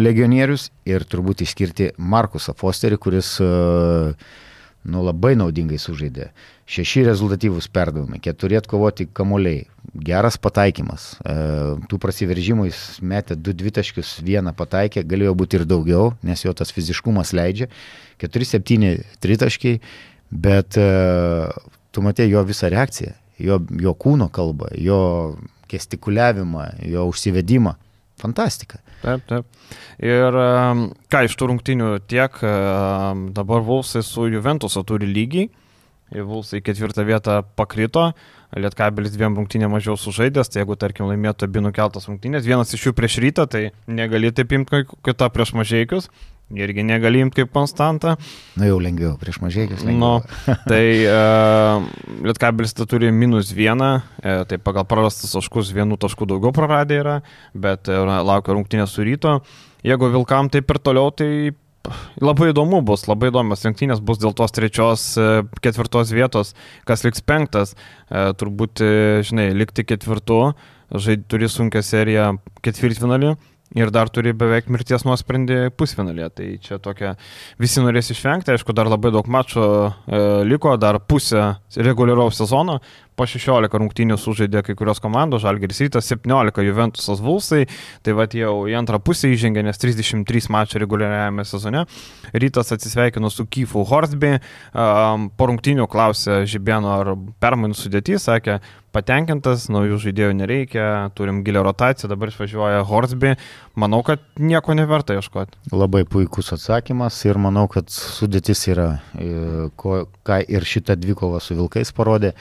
[0.02, 3.52] legionierius ir turbūt išskirti Markusą Fosterį, kuris e,
[4.86, 6.30] nu, labai naudingai sužaidė.
[6.70, 9.66] Šeši rezultatyvūs perdavimai, keturi atkovoti kamuoliai,
[10.06, 11.12] geras pataikymas.
[11.20, 11.36] E,
[11.90, 16.74] tų prasiveržimų jis metė du dvitaškius, vieną pataikė, galėjo būti ir daugiau, nes jo tas
[16.74, 17.70] fiziškumas leidžia.
[18.22, 19.80] 4-7 tritaškiai,
[20.30, 20.86] bet e,
[21.92, 25.00] tu matė jo visą reakciją, jo, jo kūno kalbą, jo
[25.70, 27.76] gestikuliavimą, jo užsivedimą.
[28.16, 28.80] Fantastika.
[29.02, 29.44] Taip, taip.
[30.00, 35.50] Ir um, ką iš tų rungtinių tiek um, dabar Vulsai su Juventusu turi lygiai.
[36.24, 38.12] Vulsai ketvirtą vietą pakrito,
[38.54, 42.92] Lietkabelis dviem rungtynėm mažiau sužaidęs, tai jeigu, tarkim, laimėtų abi nukeltas rungtynės, vienas iš jų
[42.96, 46.06] prieš rytą, tai negali taip imti kita prieš mažiekius,
[46.54, 48.14] irgi negali imti kaip konstantą.
[48.58, 50.22] Na jau lengviau, prieš mažiekius lengviau.
[50.22, 51.86] Nu, tai uh,
[52.26, 57.20] Lietkabelis tai turi minus vieną, uh, tai pagal prarastas taškus vienų taškų daugiau praradę yra,
[57.54, 59.40] bet uh, laukia rungtynės su ryto.
[59.86, 61.30] Jeigu Vilkam taip ir toliau, tai
[62.22, 66.54] labai įdomu bus, labai įdomios rungtynės bus dėl tos trečios, e, ketvirtos vietos,
[66.88, 67.74] kas liks penktas,
[68.10, 70.54] e, turbūt, e, žinai, likti ketvirtu,
[70.90, 72.36] žaidži turi sunkę seriją
[72.66, 73.36] ketvirtfinalį
[73.74, 76.28] ir dar turi beveik mirties nuosprendį pusfinalėje.
[76.38, 77.14] Tai čia tokia
[77.62, 82.78] visi norės išvengti, aišku, dar labai daug mačų e, liko, dar pusę reguliaraus sezono,
[83.16, 87.64] po 16 rungtynių sužaidė kai kurios komandos, Žalgeris Rytas 17, Juventusas Vulsai,
[88.04, 91.86] tai va jau į antrą pusę įžengė, nes 33 mačai reguliariajame sezone.
[92.36, 94.36] Rytas atsisveikino su Kyfu Horsby,
[94.72, 98.60] po rungtynių klausė Žibėno ar permainų sudėtys, sakė,
[98.96, 100.86] patenkintas, naujų žaidėjų nereikia,
[101.16, 103.34] turim gilę rotaciją, dabar išvažiuoja Horsby,
[103.78, 105.58] manau, kad nieko neverta ieškoti.
[105.74, 108.88] Labai puikus atsakymas ir manau, kad sudėtis yra,
[109.18, 112.32] e, ko, ką ir šitą dvikovą su Vilkais parodė,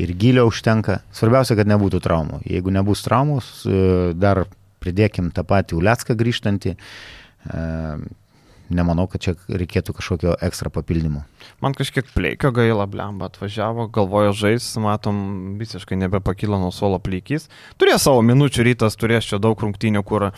[0.00, 1.00] ir gilio užtenka.
[1.14, 2.42] Svarbiausia, kad nebūtų traumų.
[2.48, 4.44] Jeigu nebus traumos, e, dar
[4.84, 6.78] pridėkim tą patį Ulecką grįžtantį e,
[8.74, 11.24] nemanau, kad čia reikėtų kažkokio ekstra papildymo.
[11.64, 17.48] Man kažkiek pleikio gaila, blemba, atvažiavo, galvojo žais, matom, visiškai nebepakilo nuo suolo pleikys.
[17.80, 20.32] Turės savo minučių rytas, turės čia daug rungtynių, kur e,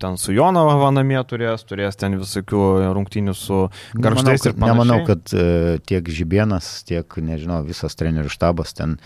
[0.00, 2.64] ten su Jonava namie turės, turės ten visokių
[2.96, 4.72] rungtynių su garžtais ir panašiai.
[4.72, 8.96] Nemanau, kad e, tiek Žibienas, tiek, nežinau, visas trenerių štabas ten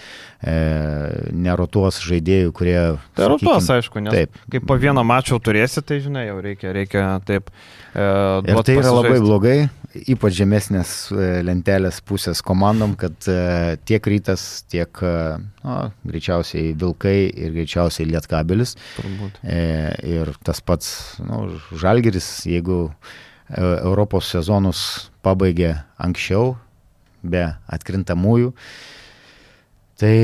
[0.41, 0.57] e,
[1.33, 2.79] nerotuos žaidėjų, kurie...
[3.19, 4.43] Tai rotuos, aišku, nes taip.
[4.53, 7.53] kaip po vieną mačą turėsi, tai žinai, jau reikia, reikia taip.
[7.95, 8.07] E,
[8.49, 9.57] ir tai yra labai blogai,
[10.13, 15.77] ypač žemesnės e, lentelės pusės komandom, kad e, tiek rytas, tiek no,
[16.09, 18.77] greičiausiai Vilkai ir greičiausiai Lietkabelis.
[18.99, 19.43] Turbūt.
[19.45, 20.93] Ir tas pats
[21.25, 22.87] nu, Žalgeris, jeigu
[23.53, 26.55] Europos sezonus pabaigė anksčiau,
[27.23, 28.53] be atkrintamųjų,
[30.01, 30.17] tai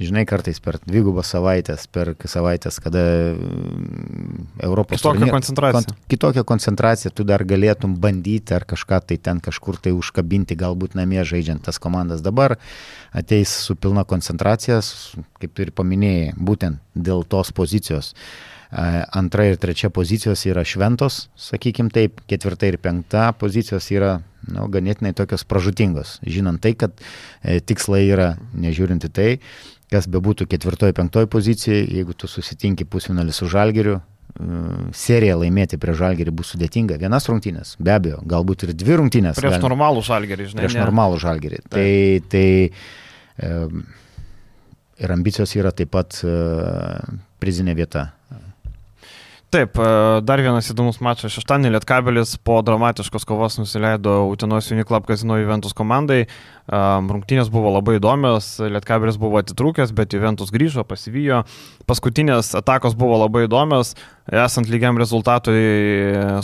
[0.00, 3.02] žinai, kartais per dvigubas savaitės, per savaitės, kada
[3.34, 4.98] mm, Europos...
[4.98, 5.82] Kitokia turnier, koncentracija.
[5.94, 10.98] Kon, kitokia koncentracija, tu dar galėtum bandyti ar kažką tai ten kažkur tai užkabinti, galbūt
[10.98, 12.24] namie žaidžiant tas komandas.
[12.24, 12.56] Dabar
[13.14, 14.80] ateis su pilna koncentracija,
[15.42, 18.14] kaip tu ir paminėjai, būtent dėl tos pozicijos.
[18.74, 24.16] Antra ir trečia pozicijos yra šventos, sakykim taip, ketvirta ir penkta pozicijos yra
[24.50, 29.28] nu, ganėtinai tokios pražutingos, žinant tai, kad e, tikslai yra, nežiūrint į tai,
[29.94, 34.62] kas bebūtų ketvirtoji, penktoji pozicija, jeigu tu susitinki pusfinalį su žalgeriu, e,
[34.96, 36.98] seriją laimėti prie žalgerį bus sudėtinga.
[37.02, 39.38] Vienas rungtynės, be abejo, galbūt ir dvi rungtynės.
[39.40, 40.64] Prieš galim, normalų žalgerį, žinai.
[40.64, 40.86] Prieš ne.
[40.86, 41.62] normalų žalgerį.
[41.70, 41.86] Tai,
[42.32, 43.52] tai e,
[45.04, 46.34] ir ambicijos yra taip pat e,
[47.42, 48.08] prizinė vieta
[49.54, 49.90] Taip, e,
[50.26, 51.30] dar vienas įdomus mačas.
[51.30, 56.24] Šeštadienį Lietkabelis po dramatiškos kovos nusileido Utenos Uniklub Kazino Juventus komandai.
[56.66, 61.44] Rungtynės buvo labai įdomios, Lietkabelis buvo atitrūkęs, bet Juventus grįžo, pasivijo.
[61.84, 63.92] Paskutinės atakos buvo labai įdomios,
[64.32, 65.58] esant lygiam rezultatui,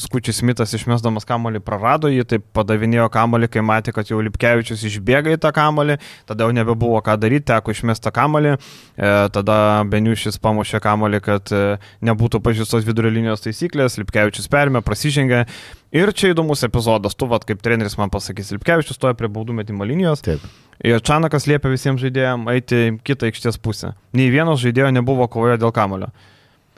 [0.02, 5.32] Skučius Smithas išmesdamas kamolį prarado jį, taip padavinėjo kamolį, kai matė, kad jau Lipkevičius išbėga
[5.36, 5.96] į tą kamolį,
[6.28, 11.64] tada jau nebebuvo ką daryti, teko išmestą kamolį, e, tada Beniušis pamušė kamolį, kad e,
[12.04, 15.46] nebūtų pažįstos vidurio linijos taisyklės, Lipkevičius perėmė, prasižengė.
[15.90, 19.86] Ir čia įdomus epizodas, tu, vat, kaip treneris man pasakys, Lipkevičius stoja prie baudų metimo
[19.88, 20.22] linijos.
[20.22, 20.44] Taip.
[20.86, 23.96] Ir Čanakas liepia visiems žaidėjams eiti kitą aikštės pusę.
[24.14, 26.12] Nei vienas žaidėjo nebuvo kovoje dėl kamulio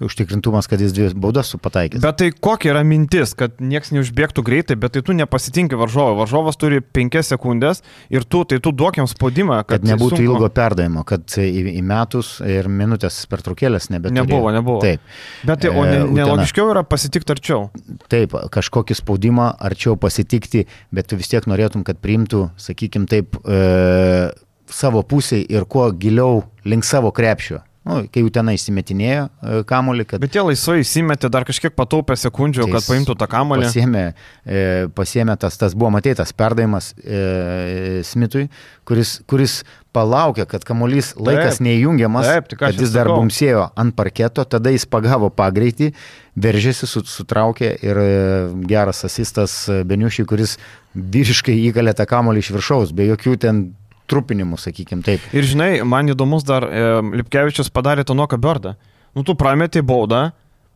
[0.07, 2.03] užtikrintumas, kad jis dvi baudas supataikys.
[2.03, 6.17] Bet tai kokia yra mintis, kad niekas neužbėgtų greitai, bet tai tu nepasitinki varžovo.
[6.21, 7.83] Varžovas turi 5 sekundės
[8.13, 10.29] ir tu, tai tu duokiam spaudimą, kad, kad nebūtų sunku.
[10.29, 14.27] ilgo perdavimo, kad į, į metus ir minutės pertraukėlės nebeturėjo.
[14.27, 14.85] Nebuvo, nebuvo.
[14.85, 15.03] Taip.
[15.49, 17.67] Bet tai, o ne, nelogiškiau yra pasitikti arčiau.
[18.13, 24.31] Taip, kažkokį spaudimą arčiau pasitikti, bet tu vis tiek norėtum, kad priimtų, sakykim taip, e,
[24.73, 30.07] savo pusėje ir kuo giliau link savo krepšio nu, kai jau tenai įsimetinėjo e, kamolį.
[30.13, 30.23] Kad...
[30.23, 33.67] Bet jie laisvai įsimetė, dar kažkiek pataupė sekundžių, kad paimtų tą kamolį.
[33.67, 34.05] Pasiemė,
[34.47, 34.63] e,
[34.95, 38.47] pasiemė tas, tas buvo matytas perdavimas e, Smitui,
[38.89, 39.61] kuris, kuris
[39.93, 44.87] palaukė, kad kamolys laikas taip, neįjungiamas, taip, kad jis dar bumsėjo ant parketo, tada jis
[44.89, 45.91] pagavo pagreitį,
[46.39, 48.09] veržėsi, sutraukė ir e,
[48.71, 50.57] geras asistas Beniušiai, kuris
[50.95, 53.65] vyriškai įkalė tą kamolį iš viršaus, be jokių ten
[54.13, 55.25] trupinimu, sakykim taip.
[55.35, 56.89] Ir žinai, man įdomus dar, e,
[57.23, 58.77] Lipkevičius padarė Tonoką Biordą.
[59.17, 60.29] Nu, tu prametė baudą,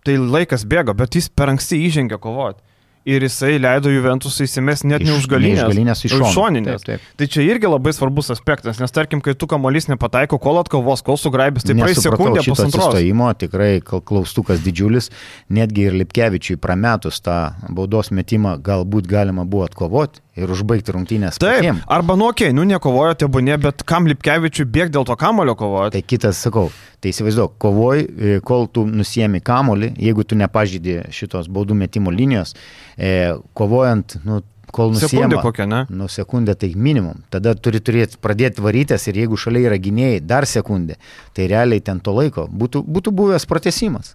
[0.04, 2.65] tai laikas bėga, bet jis per anksti įžengė kovoti
[3.06, 6.82] ir jisai leido Juventus įsimes net iš, ne už galinės, ne galinės iš šoninės.
[6.82, 7.14] Taip, taip.
[7.20, 11.18] Tai čia irgi labai svarbus aspektas, nes tarkim, kai tu kamolys nepataiko, kol atkovos, kol
[11.20, 12.90] sugraibės, tai praeis sekundė pusantros.
[12.90, 15.12] Įstojimo tikrai klaustukas didžiulis,
[15.54, 17.38] netgi ir Lipkevičiui prametus tą
[17.70, 21.38] baudos metimą galbūt galima buvo atkovoti ir užbaigti rungtynės.
[21.40, 21.78] Taip, patiem.
[21.86, 25.94] arba nu, okei, okay, nu nekovojo tebūnė, bet kam Lipkevičiui bėg dėl to kamulio kovojo?
[25.94, 26.68] Tai kitas, sakau,
[27.06, 32.56] Tai įsivaizduok, kovoj, e, kol tu nusiemi kamolį, jeigu tu nepažydė šitos baudų metimo linijos,
[32.98, 34.40] e, kovojant, nu,
[34.76, 35.22] kol nusiemi.
[35.22, 35.82] Sekundė kokia, ne?
[35.92, 37.22] Nu, sekundė tai minimum.
[37.32, 40.98] Tada turi turėti pradėti varytis ir jeigu šalia yra gynėjai, dar sekundė.
[41.36, 44.14] Tai realiai ten to laiko būtų, būtų buvęs pratesimas.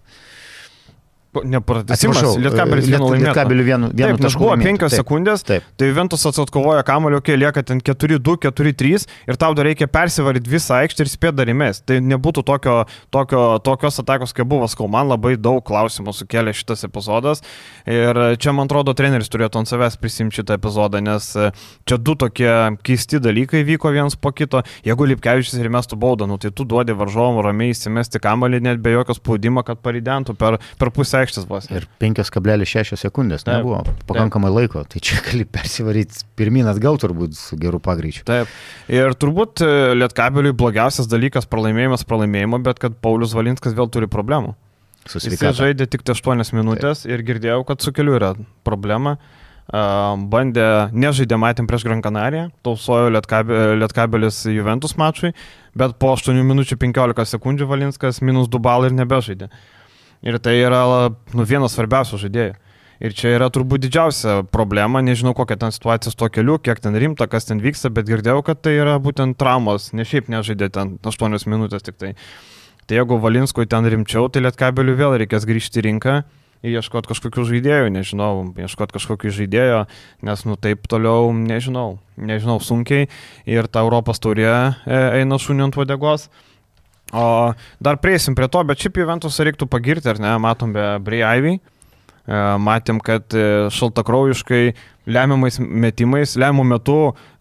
[1.32, 3.30] Nepratesimas, Lietkabelis vienu laimėjo.
[3.30, 4.42] Lietkabelis vienu, vienu taip, tašku.
[4.42, 5.64] Buvo 5 sekundės, taip.
[5.80, 10.82] tai Ventus atkovoja kamulio, kai lieka ten 4-2, 4-3 ir tau dar reikia persivaryti visą
[10.82, 11.80] aikštę ir spėti dar įmės.
[11.88, 12.74] Tai nebūtų tokio,
[13.08, 17.40] tokio, tokios atakos, kaip buvo, skau man labai daug klausimų sukėlė šitas epizodas.
[17.88, 21.48] Ir čia, man atrodo, treneris turėtų ant savęs prisimti šitą epizodą, nes e,
[21.88, 22.52] čia du tokie
[22.84, 24.60] keisti dalykai vyko vienas po kito.
[24.84, 28.92] Jeigu Lipkevičius ir mestų baudą, nu, tai tu duodi varžovom ramiai įsimesti kamalį net be
[28.92, 31.68] jokio spaudimo, kad paridentų per, per pusę aikštės vos.
[31.72, 34.58] Ir 5,6 sekundės taip, nebuvo pakankamai taip.
[34.58, 38.26] laiko, tai čia gali persivaryti pirmin atgal turbūt su geru pagreičiu.
[38.28, 38.50] Taip.
[38.92, 44.56] Ir turbūt e, Lietkabeliui blogiausias dalykas pralaimėjimas pralaimėjimo, bet kad Paulius Valinskas vėl turi problemų.
[45.10, 47.10] Jis žaidė tik 8 minutės taip.
[47.10, 48.34] ir girdėjau, kad su keliu yra
[48.66, 49.16] problema.
[49.72, 55.30] Bandė, nežaidė, matėm prieš Gran Canariją, tausojo Lietkabelis Juventus mačui,
[55.78, 59.48] bet po 8 minučių 15 sekundžių Valinskas minus 2 balai ir nebežaidė.
[60.22, 60.82] Ir tai yra
[61.34, 62.58] nu, vienas svarbiausių žaidėjų.
[63.02, 66.94] Ir čia yra turbūt didžiausia problema, nežinau kokia ten situacija su to keliu, kiek ten
[66.94, 70.92] rimta, kas ten vyksta, bet girdėjau, kad tai yra būtent traumos, ne šiaip nežaidė ten
[71.02, 72.12] 8 minutės tik tai.
[72.86, 76.14] Tai jeigu Valinskui ten rimčiau, tai lietkabeliu vėl reikės grįžti į rinką
[76.62, 79.82] ir ieškoti kažkokių žaidėjų, nežinau, ieškoti kažkokių žaidėjų,
[80.28, 83.08] nes nu taip toliau, nežinau, nežinau, sunkiai
[83.50, 86.28] ir ta Europos turė e, eina šuniu ant vadegos.
[87.12, 87.52] O
[87.82, 91.58] dar prieisim prie to, bet šiaip Juventusą reiktų pagirti, ar ne, matom be Breiaivy.
[92.22, 94.62] E, matėm, kad e, šaltakraujiškai
[95.12, 96.98] lemiamais metimais, lemiamų metu,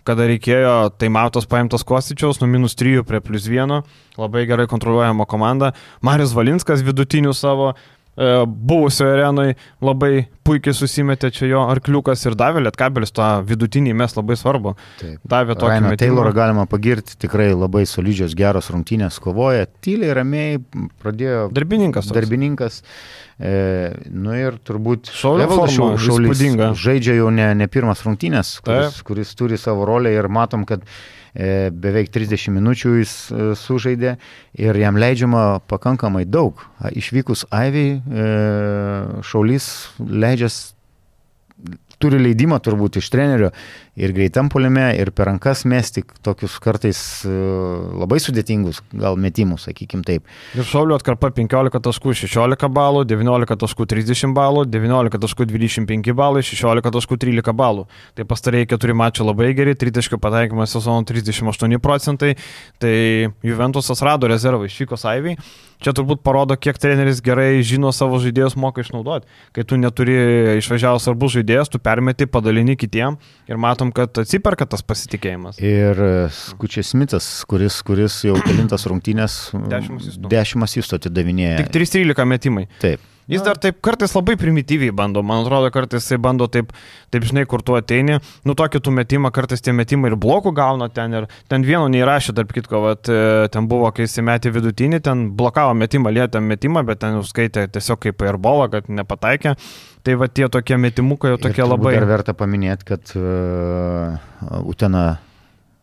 [0.08, 3.84] kada reikėjo taimautos paimtas Kostičiaus, nuo minus 3 prie plus 1,
[4.20, 5.72] labai gerai kontroliuojama komanda.
[6.02, 7.76] Marius Valinskas vidutinių savo
[8.46, 14.36] buvusioje arenoje labai puikiai susimetė čia jo arkliukas ir davė Lietkabelis tą vidutinį mes labai
[14.36, 14.74] svarbu.
[15.00, 15.20] Taip.
[15.32, 15.94] Davė tokį Rainą.
[16.02, 20.60] Taylorą galima pagirti, tikrai labai solidžios, geros rungtynės kovoja, tyliai, ramiai
[21.02, 22.10] pradėjo Darbininkas.
[22.10, 22.18] toks.
[22.20, 22.82] darbininkas.
[23.42, 26.68] E, nu ir turbūt Šaulio Evaldas forma Šau- Šaulys įspūdinga.
[26.78, 29.06] žaidžia jau ne, ne pirmas rungtynės, kuris, Taip.
[29.08, 34.18] kuris turi savo rolę ir matom, kad e, beveik 30 minučių jis e, sužaidė
[34.60, 36.60] ir jam leidžiama pakankamai daug.
[36.92, 38.28] Išvykus Aiviai, e,
[39.24, 40.74] Šaulys leidžias
[42.02, 43.52] turi leidimą turbūt iš trenerio
[44.00, 47.32] ir greitam polime, ir per rankas mesti tokius kartais e,
[48.02, 50.28] labai sudėtingus gal metimus, sakykim taip.
[50.56, 56.44] Ir Šaulio atkarpa 15 taškų 16 balų, 19 taškų 30 balų, 19 taškų 25 balai,
[56.48, 57.88] 16 taškų 13 balų.
[58.18, 62.38] Tai pastarėjai keturi mačiai labai geri, 30 pataikymas sezono 38 procentai.
[62.82, 62.96] Tai
[63.44, 65.38] Juventusas rado rezervą išvyko Saiviai.
[65.82, 69.26] Čia turbūt parodo, kiek treneris gerai žino savo žaidėjus, moka išnaudoti.
[69.56, 70.14] Kai tu neturi
[70.62, 73.18] išvažiavęs svarbus žaidėjas, tu permeti, padalini kitiem
[73.50, 75.58] ir matom, kad atsiperka tas pasitikėjimas.
[75.58, 79.40] Ir e, Skučias Smithas, kuris, kuris jau kelintas rungtynės
[79.72, 80.30] Dešimt asistų.
[80.30, 81.64] 10 asistų atidavinėja.
[81.64, 82.68] Tik 3-13 metimai.
[82.84, 83.10] Taip.
[83.32, 86.74] Jis dar taip kartais labai primityviai bando, man atrodo, kartais jisai bando taip,
[87.14, 88.18] taip žinai, kur tu ateini,
[88.48, 92.36] nu tokį tu metimą, kartais tie metimai ir blokų gauna ten ir ten vieno neįrašė,
[92.36, 96.84] tarp kitko, vat, e, ten buvo, kai jis metė vidutinį, ten blokavo metimą, lietė metimą,
[96.88, 99.56] bet ten užskaitė tiesiog kaip airbolą, kad nepataikė.
[100.02, 101.94] Tai va tie tokie metimukai jau tokie Ir labai...
[101.94, 105.04] Dar verta paminėti, kad uh, Utena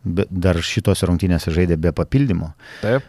[0.04, 2.52] dar šitos rungtynėse žaidė be papildymo.
[2.82, 3.06] Taip.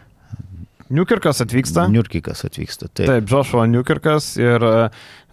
[0.90, 1.84] Niukirkas atvyksta.
[1.92, 2.88] Niurkikas atvyksta.
[2.90, 3.06] Taip.
[3.06, 4.88] Taip, Joshua Niukirkas ir e,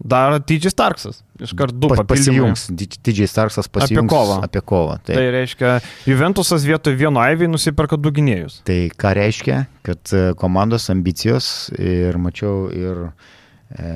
[0.06, 0.70] dar T.J.
[0.70, 1.24] Starksas.
[1.42, 4.38] Iš karto du Pa- pasijungs, didžiai Starksas pasijungs kovą.
[4.46, 5.00] Apie kovą.
[5.02, 5.18] Taip.
[5.18, 5.74] Tai reiškia,
[6.06, 8.62] Juventusas vietoj vieno Aivį nusiperka du gynėjus.
[8.70, 11.50] Tai ką reiškia, kad e, komandos ambicijos
[11.82, 13.08] ir mačiau ir
[13.74, 13.92] e,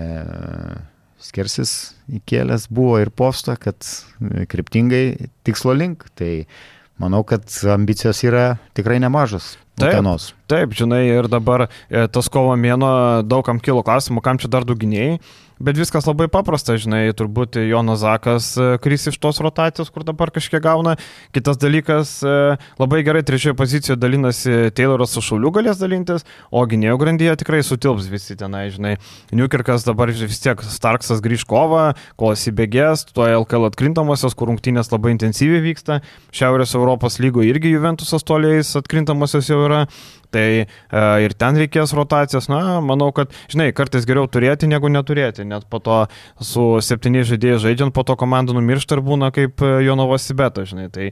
[1.22, 6.10] Skersis įkėlęs buvo ir postą, kad e, kryptingai tikslo link.
[6.18, 6.32] Tai
[7.02, 9.56] manau, kad ambicijos yra tikrai nemažos.
[9.80, 9.94] Taip.
[9.96, 10.32] Utenos.
[10.52, 12.92] Taip, žinai, ir dabar e, tas kovo mėno
[13.24, 15.20] daugam kilo klausimų, kam čia dar du gynėjai.
[15.62, 20.32] Bet viskas labai paprasta, žinai, turbūt Jonas Zakas e, kris iš tos rotacijos, kur dabar
[20.34, 20.96] kažkiek gauna.
[21.36, 26.98] Kitas dalykas, e, labai gerai trečioje pozicijoje dalinasi Tayloras su Šauliu galės dalintis, o gynėjų
[27.04, 28.96] grandyje tikrai sutilps visi tenai, žinai.
[29.38, 35.14] Newkirkas dabar vis tiek Starksas grįž kovą, kol įsibėgės, tuo LKL atkrintamosios, kur rungtynės labai
[35.14, 36.00] intensyviai vyksta.
[36.34, 39.86] Šiaurės Europos lygoje irgi Juventusas toliais atkrintamosios jau yra.
[40.32, 40.66] Tai e,
[41.26, 42.48] ir ten reikės rotacijos.
[42.52, 45.46] Na, manau, kad, žinai, kartais geriau turėti negu neturėti.
[45.48, 46.04] Net po to
[46.40, 50.88] su septyniais žaidėjais žaidžiant, po to komanda numiršta ir būna kaip e, Jonovas Sibeta, žinai.
[50.94, 51.12] Tai,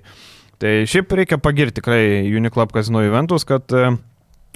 [0.61, 2.03] tai šiaip reikia pagirti tikrai
[2.39, 3.91] Uniclub Casino Juventus, kad e,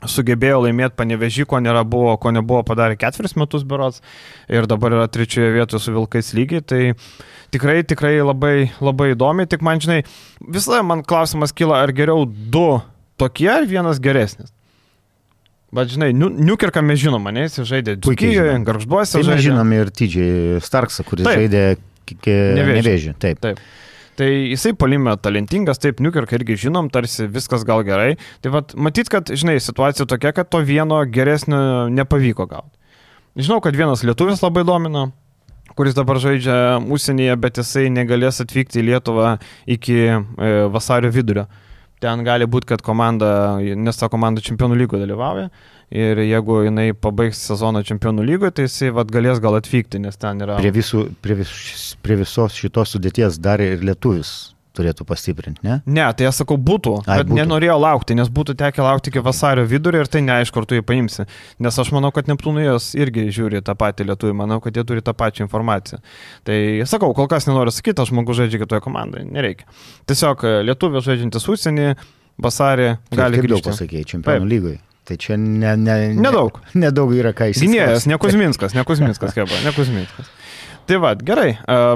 [0.10, 4.02] sugebėjo laimėti panevežį, ko, nėra buvo, ko nebuvo padarę ketveris metus berots
[4.52, 6.64] ir dabar yra trečioje vietoje su Vilkais lygiai.
[6.64, 6.82] Tai
[7.56, 9.48] tikrai, tikrai labai, labai įdomi.
[9.50, 10.02] Tik man, žinai,
[10.44, 12.82] visada man klausimas kyla, ar geriau du
[13.22, 14.52] tokie ar vienas geresnis.
[15.74, 18.66] Bet žinai, Niukirką mes žinom, ne, jis žaidė Dzukijoje, žinom.
[18.68, 19.16] Garžduose.
[19.16, 19.46] Tai mes žaidė.
[19.48, 21.42] žinom ir Tidžiai Starksą, kuris Taip.
[21.42, 21.64] žaidė
[22.04, 23.16] Nevėžį.
[23.18, 23.40] Taip.
[23.42, 23.62] Taip.
[24.20, 28.20] Tai jisai palime talentingas, taip, Niukirką irgi žinom, tarsi viskas gal gerai.
[28.46, 32.78] Tai vad, matyt, kad, žinai, situacija tokia, kad to vieno geresnio nepavyko gauti.
[33.40, 35.08] Žinau, kad vienas lietuvis labai domina,
[35.74, 40.20] kuris dabar žaidžia užsienyje, bet jisai negalės atvykti į Lietuvą iki e,
[40.70, 41.48] vasario vidurio.
[42.04, 43.30] Ten gali būti, kad komanda,
[43.60, 45.50] nes ta komanda čempionų lygoje dalyvauja
[45.94, 50.42] ir jeigu jinai pabaigs sezoną čempionų lygoje, tai jisai vat, galės gal atvykti, nes ten
[50.44, 50.58] yra...
[50.60, 55.76] Prie, visų, prie, vis, prie visos šitos sudėties dar ir lietuvis turėtų pastiprinti, ne?
[55.86, 57.38] Ne, tai aš sakau, būtų, Ai, bet būtų.
[57.38, 60.86] nenorėjau laukti, nes būtų tekę laukti iki vasario vidurio ir tai neaišku, ar tu jį
[60.90, 61.28] paimsi.
[61.62, 65.14] Nes aš manau, kad Neptūnijas irgi žiūri tą patį lietuvį, manau, kad jie turi tą
[65.14, 66.02] pačią informaciją.
[66.50, 66.58] Tai
[66.90, 69.70] sakau, kol kas nenoriu sakyti, aš žmogus žaidžia kitoje komandoje, nereikia.
[70.10, 71.88] Tiesiog e, lietuvė žaidžiantis užsienį,
[72.42, 73.70] vasarį Tai gali kaip daug grįžti.
[73.70, 74.80] pasakėjai, čempionų lygoje.
[75.04, 76.62] Tai čia ne, ne, ne, Nedaug.
[76.80, 77.74] Nedaug yra ką išsiskirti.
[77.76, 80.30] Gynėjas, ne Kuzminskas, ne Kuzminskas, keba, ne Kuzminskas.
[80.84, 81.54] Tai va, gerai,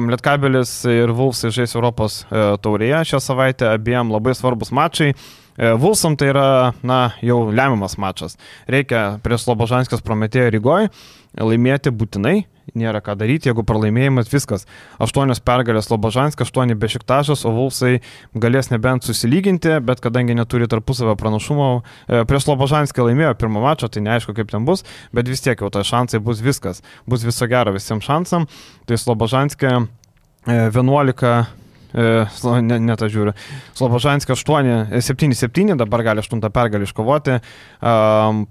[0.07, 5.09] Lietkabelis ir Vulfsai žais Europos uh, taurėje šią savaitę, abiem labai svarbus mačai.
[5.11, 6.47] Uh, Vulsam tai yra,
[6.87, 8.37] na, jau lemiamas mačas.
[8.71, 10.91] Reikia prieš Slobožanskės prometėją Rygoje
[11.35, 12.45] laimėti būtinai,
[12.77, 14.65] nėra ką daryti, jeigu pralaimėjimas viskas.
[15.03, 18.01] Aštuonios pergalės Slobožanskė, aštuoni bešiktažas, o Vulsai
[18.35, 21.69] galės nebent susilyginti, bet kadangi neturi tarpusavio pranašumo,
[22.07, 24.83] e, prieš Slobožanskį laimėjo pirmą mačą, tai neaišku kaip ten bus,
[25.15, 26.83] bet vis tiek jau ta šansai bus viskas.
[27.07, 28.49] Bus viso gero visiems šansam.
[28.87, 33.33] Tai Slobožanskė e, 11 ne, ne tą žiūriu.
[33.77, 37.37] Slobožanskė 8, 7-7, dabar gali 8 pergalį iškovoti.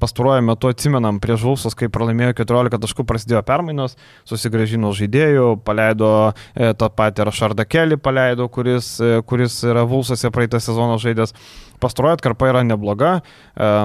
[0.01, 6.13] Pastaruoju metu atsimenam prie Žulsos, kai pralaimėjo 14 taškų, prasidėjo permainos, susigražino žaidėjų, paleido
[6.55, 8.97] tą patį Rašardą Kelį, paleido, kuris,
[9.29, 11.35] kuris yra Vulsose praeitą sezoną žaidęs.
[11.77, 13.19] Pastaroji atkarpa yra nebloga,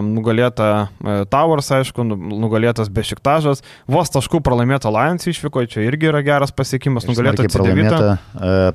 [0.07, 0.87] nugalėta
[1.27, 7.03] Towers, aišku, nu, nugalėtas Bešiktažas, vos taškų pralaimėta Lions išvyko, čia irgi yra geras pasiekimas,
[7.09, 8.15] nugalėta pralaimėta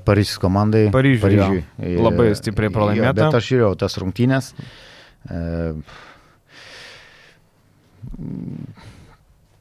[0.04, 0.36] Paryžius
[0.84, 0.92] komandai.
[0.94, 1.22] Paryžiui.
[1.24, 1.94] Paryžiui.
[2.06, 3.08] Labai stipriai pralaimėta.
[3.08, 4.50] Jo, bet aš žiūrėjau tas rungtynės.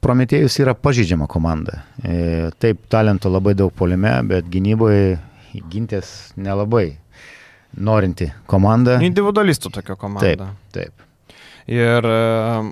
[0.06, 1.80] Prometėjus yra pažydžiama komanda.
[2.62, 5.16] Taip, talento labai daug polime, bet gynyboje
[5.72, 6.90] gintis nelabai
[7.76, 9.00] norinti komanda.
[9.04, 10.22] Individualistų tokia komanda.
[10.22, 10.40] Taip,
[10.76, 11.05] taip.
[11.66, 12.18] Ir e,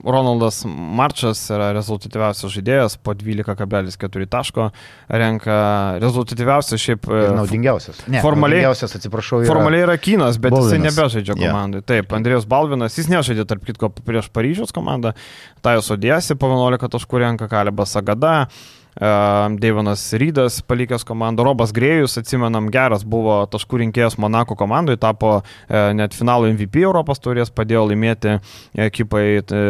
[0.07, 4.68] Ronaldas Marčas yra rezultatyviausias žaidėjas, po 12,4 taško
[5.11, 5.57] renka
[6.05, 7.09] rezultatyviausias šiaip.
[7.11, 8.05] E, ir naudingiausias.
[8.07, 9.42] Ne, formaliai, naudingiausias, atsiprašau.
[9.42, 10.70] Yra formaliai yra Kynas, bet Balvinas.
[10.70, 11.82] jisai nebežaidžia komandai.
[11.82, 11.88] Yeah.
[11.90, 15.16] Taip, Andrėjus Balvinas, jis nežaidė tarp kitko prieš Paryžiaus komandą,
[15.64, 18.36] Tajos Odėsi po 11 taškų renka Kalibas Agada.
[18.95, 25.80] Deivonas Rydas palikęs komandą, Robas Grėjus, atsimenam, geras buvo taškų rinkėjas Monako komandai, tapo e,
[25.99, 28.36] net finalo MVP Europos turės, padėjo laimėti
[28.86, 29.64] ekipai, e,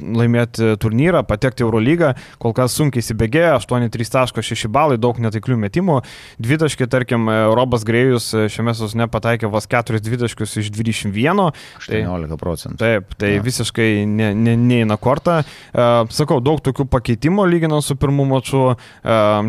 [0.00, 5.98] laimėti turnyrą, patekti Eurolygą, kol kas sunkiai įsibėgėjo, 8-3.6 balai, daug netaiklių metimų,
[6.40, 11.52] dvitaškiai, tarkim, e, Robas Grėjus šiame sezone pataikė vos 4 dvitaškius iš 21.
[11.82, 12.80] 18 procentų.
[12.80, 13.44] Taip, tai ja.
[13.44, 15.42] visiškai ne, ne, neina kortą.
[15.72, 18.62] Sakau, daug tokių pakeitimų lyginant su pirmu pirmų mačų.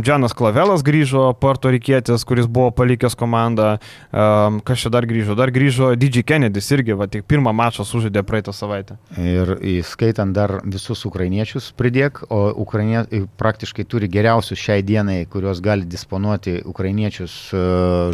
[0.03, 3.77] Džanas Klavelas grįžo, Puerto Rikietis, kuris buvo palikęs komandą.
[4.11, 5.35] Kas čia dar grįžo?
[5.35, 8.97] Dar grįžo Didžiai Kennedys irgi, va, tik pirmą mačą sužaidė praeitą savaitę.
[9.17, 13.05] Ir įskaitant dar visus ukrainiečius pridėk, o Ukrainie
[13.37, 17.63] praktiškai turi geriausius šiai dienai, kuriuos gali disponuoti ukrainiečius e,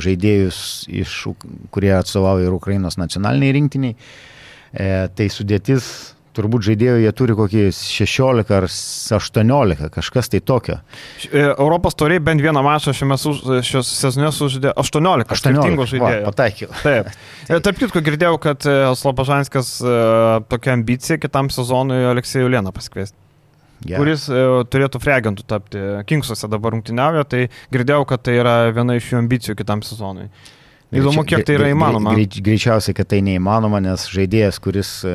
[0.01, 0.62] žaidėjus,
[1.01, 1.18] iš,
[1.72, 3.95] kurie atstovauja ir Ukrainos nacionaliniai rinktiniai.
[4.70, 8.67] E, tai sudėtis turbūt žaidėjų jie turi kokį 16 ar
[9.19, 10.79] 18, kažkas tai tokio.
[11.29, 16.25] E, Europos toriai bent vieną mačą šiame šios sezone sužaidė 18, 18 žaidėjų.
[16.25, 16.73] Va, pataikiau.
[16.87, 17.13] Taip.
[17.47, 19.77] E, tarp kitko girdėjau, kad e, Slobožanskas
[20.49, 23.17] tokia ambicija kitam sezonui Aleksėjų Lieną pasikviesti.
[23.87, 24.01] Yeah.
[24.01, 25.81] kuris e, turėtų freagentų tapti.
[26.09, 30.27] Kingsuose dabar rungtyniauja, tai girdėjau, kad tai yra viena iš jų ambicijų kitam sezonui.
[30.89, 32.15] Įdomu, kiek tai yra įmanoma.
[32.17, 35.11] Greič, greičiausiai, kad tai neįmanoma, nes žaidėjas, kuris e,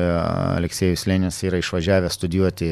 [0.55, 2.69] Aleksėjus Lenis yra išvažiavęs studijuoti,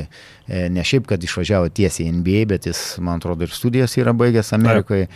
[0.47, 4.15] e, ne šiaip, kad išvažiavo tiesiai į NBA, bet jis, man atrodo, ir studijas yra
[4.15, 5.09] baigęs Amerikoje.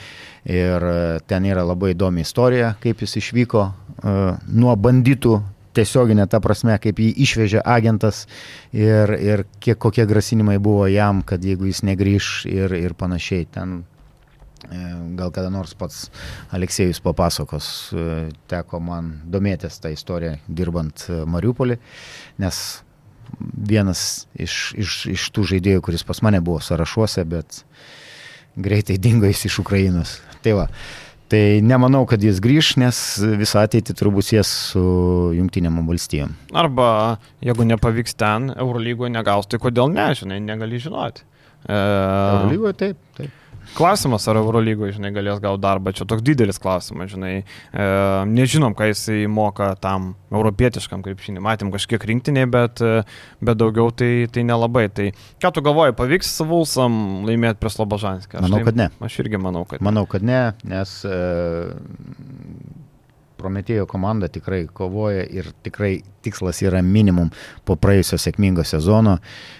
[0.47, 0.97] Ir e,
[1.31, 3.69] ten yra labai įdomi istorija, kaip jis išvyko
[4.03, 5.39] nuo banditų
[5.77, 8.25] tiesioginė ta prasme, kaip jį išvežė agentas
[8.75, 13.47] ir, ir kiek kokie grasinimai buvo jam, kad jeigu jis negrįž ir, ir panašiai.
[13.53, 13.81] Ten
[15.17, 16.07] gal kada nors pats
[16.55, 18.17] Aleksėjus papasakos, e,
[18.49, 21.79] teko man domėtis tą istoriją dirbant e, Mariupolį,
[22.43, 22.61] nes
[23.39, 27.63] vienas iš, iš, iš tų žaidėjų, kuris pas mane buvo sąrašuose, bet
[28.57, 30.17] greitai dingo jis iš Ukrainos.
[30.45, 30.67] Tai va.
[31.27, 32.97] Tai nemanau, kad jis grįž, nes
[33.35, 34.83] visą ateitį turbūt sies su
[35.35, 36.31] jungtinėm valstijom.
[36.55, 41.27] Arba jeigu nepavyks ten, Eurolygoje negaus, tai kodėl ne, žinai, negali žinoti.
[41.67, 41.75] E...
[41.75, 43.43] Eurolygoje taip, taip.
[43.75, 47.87] Klausimas, ar Eurolygoje, žinai, galės gauti darbą, čia toks didelis klausimas, žinai, e,
[48.31, 53.03] nežinom, ką jisai moka tam europietiškam krepšinį, matėm kažkiek rinktiniai, bet, e,
[53.43, 54.87] bet daugiau tai, tai nelabai.
[54.93, 55.09] Tai
[55.43, 58.41] ką tu galvoji, pavyks Vulsam laimėti prie Slobožanskį?
[58.45, 58.89] Manau, tai, kad ne.
[59.03, 59.87] Aš irgi manau, kad ne.
[59.89, 61.19] Manau, kad ne, nes e,
[63.37, 67.29] Prometėjo komanda tikrai kovoja ir tikrai tikslas yra minimum
[67.65, 69.17] po praėjusio sėkmingo sezono,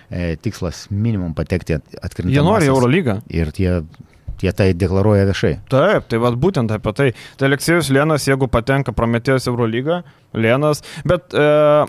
[0.10, 2.34] e, tikslas minimum patekti atkrintamą.
[2.34, 3.20] Jie nori Eurolygą.
[3.30, 3.82] Ir tie
[4.44, 5.54] jie tai deklaruoja viešai.
[5.72, 7.10] Taip, tai vad būtent apie tai.
[7.40, 10.02] Tai Aleksėjus Lienas, jeigu patenka Prometėjus Eurolygą,
[10.38, 11.34] Lienas, bet...
[11.34, 11.46] E,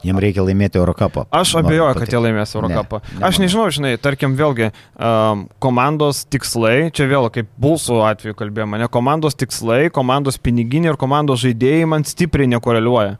[0.08, 1.26] Jam reikia laimėti Eurocapą.
[1.34, 3.02] Aš abejoju, kad jie laimės Eurocapą.
[3.14, 8.80] Ne, aš nežinau, žinai, tarkim, vėlgi, um, komandos tikslai, čia vėl kaip Bulsų atveju kalbėjome,
[8.80, 13.18] ne komandos tikslai, komandos piniginė ir komandos žaidėjai man stipriai nekoreliuoja.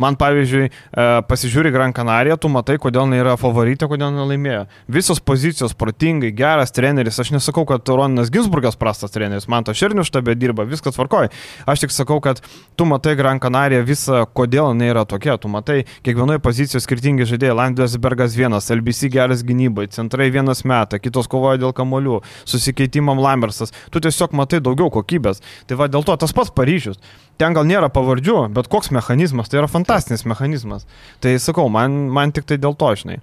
[0.00, 4.62] Man pavyzdžiui, e, pasižiūri Gran Canaria, tu matai, kodėl jinai yra favoritė, kodėl jinai laimėjo.
[4.88, 7.20] Visos pozicijos protingai, geras treneris.
[7.20, 11.28] Aš nesakau, kad Roninas Ginsburgas prastas treneris, man to šernių štabė dirba, viskas tvarkoja.
[11.68, 12.40] Aš tik sakau, kad
[12.80, 15.36] tu matai Gran Canaria visą, kodėl jinai yra tokia.
[15.40, 17.58] Tu matai, kiekvienoje pozicijoje skirtingi žaidėjai.
[17.60, 23.74] Landesbergas vienas, LBC geras gynybai, centrai vienas metą, kitos kovoja dėl kamolių, susikeitimam Lambersas.
[23.92, 25.44] Tu tiesiog matai daugiau kokybės.
[25.68, 26.96] Tai va dėl to tas pats Paryžius
[27.40, 30.86] ten gal nėra pavardžių, bet koks mechanizmas, tai yra fantastinis mechanizmas.
[31.20, 33.18] Tai sakau, man, man tik tai dėl to, žinai.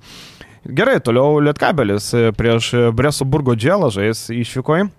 [0.68, 4.90] Gerai, toliau Lietkabelis prieš Bresoburgo dželą žais išvykoje.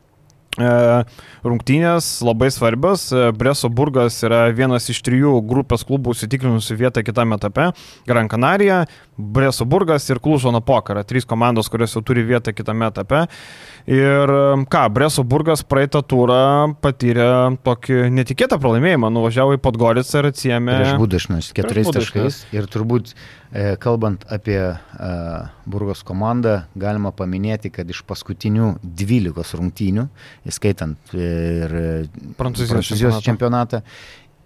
[0.58, 3.12] rungtynės labai svarbios.
[3.38, 7.68] Breso Burgas yra vienas iš trijų grupės klubų įsitikrinusių vietą kitame etape.
[8.08, 8.86] Gran Canaria,
[9.18, 11.02] Breso Burgas ir Klužono Pokara.
[11.02, 13.24] Trys komandos, kurios jau turi vietą kitame etape.
[13.90, 14.32] Ir
[14.70, 17.26] ką, Breso Burgas praeitą turą patyrė
[17.66, 19.10] tokį netikėtą pralaimėjimą.
[19.10, 20.78] Nuvažiavo į Podgoricą ir atsiemė.
[20.78, 22.44] Prieš Budašnas, keturiais taškais.
[22.54, 23.14] Ir turbūt
[23.48, 24.76] E, kalbant apie e,
[25.64, 30.04] Burgos komandą, galima paminėti, kad iš paskutinių 12 rungtynių,
[30.52, 31.72] įskaitant ir
[32.36, 33.80] Prancūzijos, Prancūzijos čempionatą,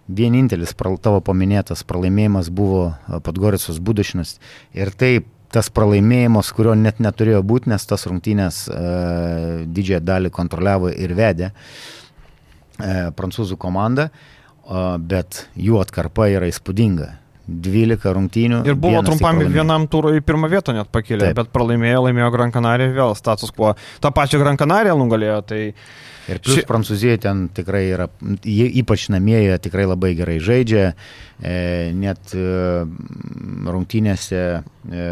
[0.07, 2.93] vienintelis tavo paminėtas pralaimėjimas buvo
[3.23, 4.39] Podgoricos Budašinas.
[4.73, 10.89] Ir taip, tas pralaimėjimas, kurio net neturėjo būti, nes tas rungtynės e, didžiąją dalį kontroliavo
[10.89, 17.11] ir vedė e, prancūzų komanda, e, bet jų atkarpa yra įspūdinga.
[17.47, 18.61] 12 rungtynių.
[18.67, 21.41] Ir buvo trumpam vienam turui pirmą vietą net pakilę, Taip.
[21.41, 23.73] bet pralaimėjo, laimėjo Gran Canaria vėl status quo.
[23.99, 25.41] Ta pačia Gran Canaria nugalėjo.
[25.51, 25.61] Tai...
[26.31, 26.63] Ir plus ši...
[26.67, 28.07] Prancūzija ten tikrai yra,
[28.47, 30.85] ypač namieje tikrai labai gerai žaidžia,
[31.43, 31.55] e,
[31.99, 32.45] net e,
[33.67, 35.07] rungtynėse, e,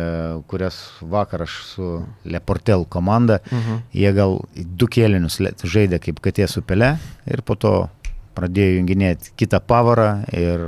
[0.47, 1.89] kurias vakar aš su
[2.23, 3.71] Leportel komanda, uh mhm.
[3.71, 3.81] -huh.
[3.91, 7.89] jie gal du kėlinius žaidė kaip katė su pele ir po to
[8.37, 10.63] pradėjo junginėti kitą pavarą ir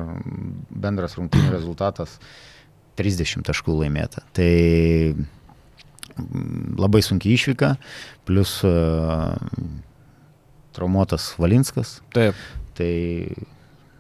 [0.70, 2.18] bendras rungtynių rezultatas
[3.00, 4.24] 30 taškų laimėta.
[4.36, 4.50] Tai
[5.14, 7.74] mm, labai sunkiai išvyka,
[8.28, 9.34] plus uh,
[10.76, 12.00] traumuotas Valinskas.
[12.14, 12.38] Taip.
[12.78, 12.92] Tai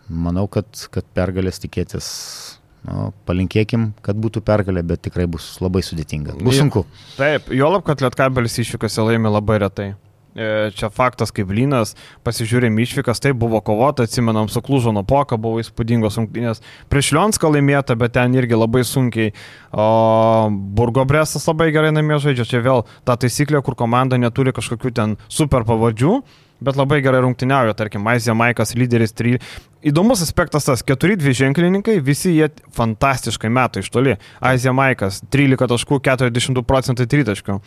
[0.09, 2.07] manau, kad, kad pergalės tikėtis
[2.87, 6.37] nu, palinkėkim, kad būtų pergalė, bet tikrai bus labai sudėtinga.
[6.43, 6.85] Bus sunku.
[7.17, 9.93] Taip, juolab, kad Lietkabelis išvykose laimi labai retai.
[10.33, 11.93] E, čia faktas kaip lynas,
[12.25, 16.63] pasižiūrėjom išvykas, tai buvo kovota, atsimenam, su Klužono poka buvo įspūdingos rungtynės.
[16.89, 19.35] Prieš Lionską laimėta, bet ten irgi labai sunkiai.
[19.69, 22.47] O Burgo Bresas labai gerai namie žaidžia.
[22.49, 26.17] Čia vėl ta taisyklė, kur komanda neturi kažkokių ten super pavardžių,
[26.63, 29.39] bet labai gerai rungtyniauja, tarkim, Aizija Maikas lyderis 3,
[29.83, 34.13] Įdomus aspektas tas, keturi dviženklininkai, visi jie fantastiškai metų iš toli.
[34.39, 37.57] Aizija Maikas, 13 taškų, 42 procentai tritaškių.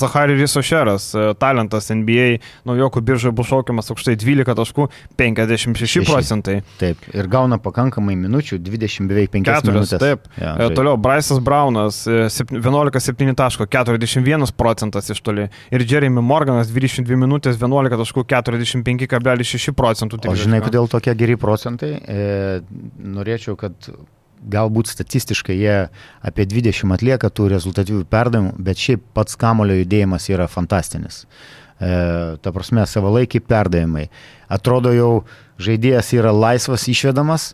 [0.00, 4.88] Zahari Risošeras, e, talentas NBA, naujokų biržoje bus šaukiamas aukštai 12 taškų,
[5.20, 6.56] 56 procentai.
[6.82, 10.02] Taip, ir gauna pakankamai minučių, 20 beveik 5 minutės.
[10.02, 15.46] Taip, ja, e, toliau Braisas Braunas, 11,7 e, taško, 41 procentas iš toli.
[15.70, 20.20] Ir Jeremy Morganas, 22 minutės, 11 taškų, 45,6 procentų.
[20.30, 21.92] O žinai, kodėl to tokie geri procentai.
[22.00, 22.60] E,
[22.98, 23.90] norėčiau, kad
[24.44, 25.76] galbūt statistiškai jie
[26.24, 31.24] apie 20 atlieka tų rezultatyvių perdavimų, bet šiaip pats kamulio judėjimas yra fantastinis.
[31.80, 31.90] E,
[32.40, 34.08] ta prasme, savalaikiai perdavimai.
[34.52, 35.10] Atrodo jau
[35.62, 37.52] žaidėjas yra laisvas išvedamas,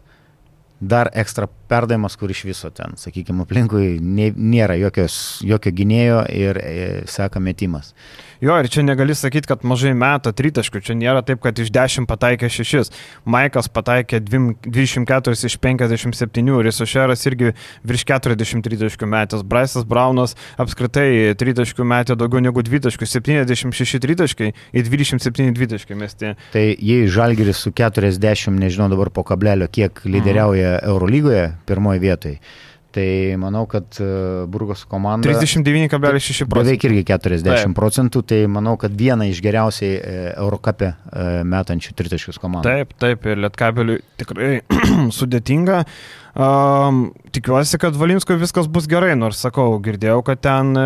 [0.81, 5.14] dar ekstra perdavimas, kur iš viso ten, sakykime, aplinkui nėra jokios,
[5.47, 6.75] jokio gynėjo ir e,
[7.11, 7.95] seka metimas.
[8.41, 12.07] Jo, ir čia negali sakyti, kad mažai meta tritaškių, čia nėra taip, kad iš 10
[12.09, 12.95] pataikė 6.
[13.29, 17.53] Maikas pataikė 24 iš 57, Risošeras irgi
[17.85, 24.49] virš 40 tritaškių metęs, Braisas Braunas apskritai tritaškių metė daugiau negu 2 taškių, 76 tritaškai
[24.73, 26.33] į 27 dvitaškai mesti.
[26.57, 30.95] Tai jei Žalgiris su 40, nežinau dabar po kablelio, kiek lyderiauja mhm.
[30.95, 32.41] Eurolygoje, pirmoji vietoje.
[32.91, 34.07] Tai manau, kad e,
[34.51, 35.29] Burgos komanda.
[35.31, 36.57] 39,6 procentų.
[36.57, 37.75] Beveik irgi 40 Taip.
[37.79, 42.67] procentų, tai manau, kad viena iš geriausiai e, Eurocapė e, metančių tritaškius komandų.
[42.67, 44.57] Taip, taip, ir Lietkabeliui tikrai
[45.19, 45.85] sudėtinga.
[46.31, 50.76] Um, tikiuosi, kad Valinsko viskas bus gerai, nors sakau, girdėjau, kad ten,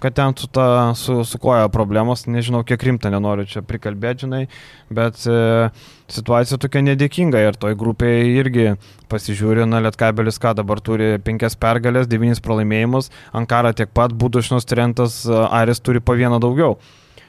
[0.00, 4.40] kad ten su, ta, su, su koja problemos, nežinau, kiek rimta, nenoriu čia prikalbėti, žinai,
[4.88, 5.68] bet e,
[6.16, 8.66] situacija tokia nedėkinga ir toj grupėje irgi
[9.12, 15.26] pasižiūri, na, Lietkabelis ką dabar turi penkias pergalės, devynis pralaimėjimus, Ankara tiek pat, Budušnos Trentas,
[15.28, 16.78] Aris turi po vieną daugiau.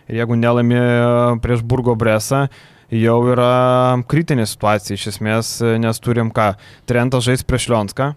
[0.07, 0.81] Ir jeigu nelaimė
[1.43, 2.45] prieš Burgo Bresą,
[2.93, 3.51] jau yra
[4.09, 6.53] kritinė situacija iš esmės, nes turim ką,
[6.89, 8.13] Trentas žais prieš Lionską,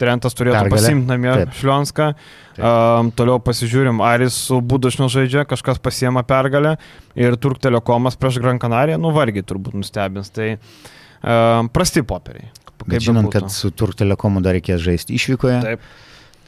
[0.00, 2.10] Trentas turėtų pasimti namie Šlionską.
[2.56, 6.76] Um, toliau pasižiūrim, Aris su Budašnu žaidžia, kažkas pasiema pergalę
[7.16, 10.28] ir Turk Telekomas prieš Gran Canariją, nu vargiai turbūt nustebins.
[10.36, 12.52] Tai um, prasti popieriai.
[12.86, 15.62] Bet žinant, kad su Turk Telekomu dar reikės žaisti išvykoje.
[15.64, 15.86] Taip.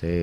[0.02, 0.14] Tai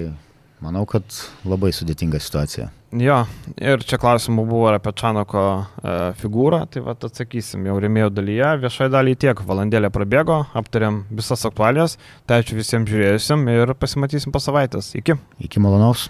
[0.63, 1.17] manau, kad
[1.49, 2.69] labai sudėtinga situacija.
[2.95, 3.17] Jo,
[3.59, 8.87] ir čia klausimų buvo apie Čanoko e, figūrą, tai va atsakysim jau remėjo dalyje, viešai
[8.93, 14.93] dalyje tiek, valandėlė prabėgo, aptarėm visas aktualijas, tai ačiū visiems žiūrėjusim ir pasimatysim po savaitės.
[15.01, 15.17] Iki.
[15.49, 16.07] Iki malonaus.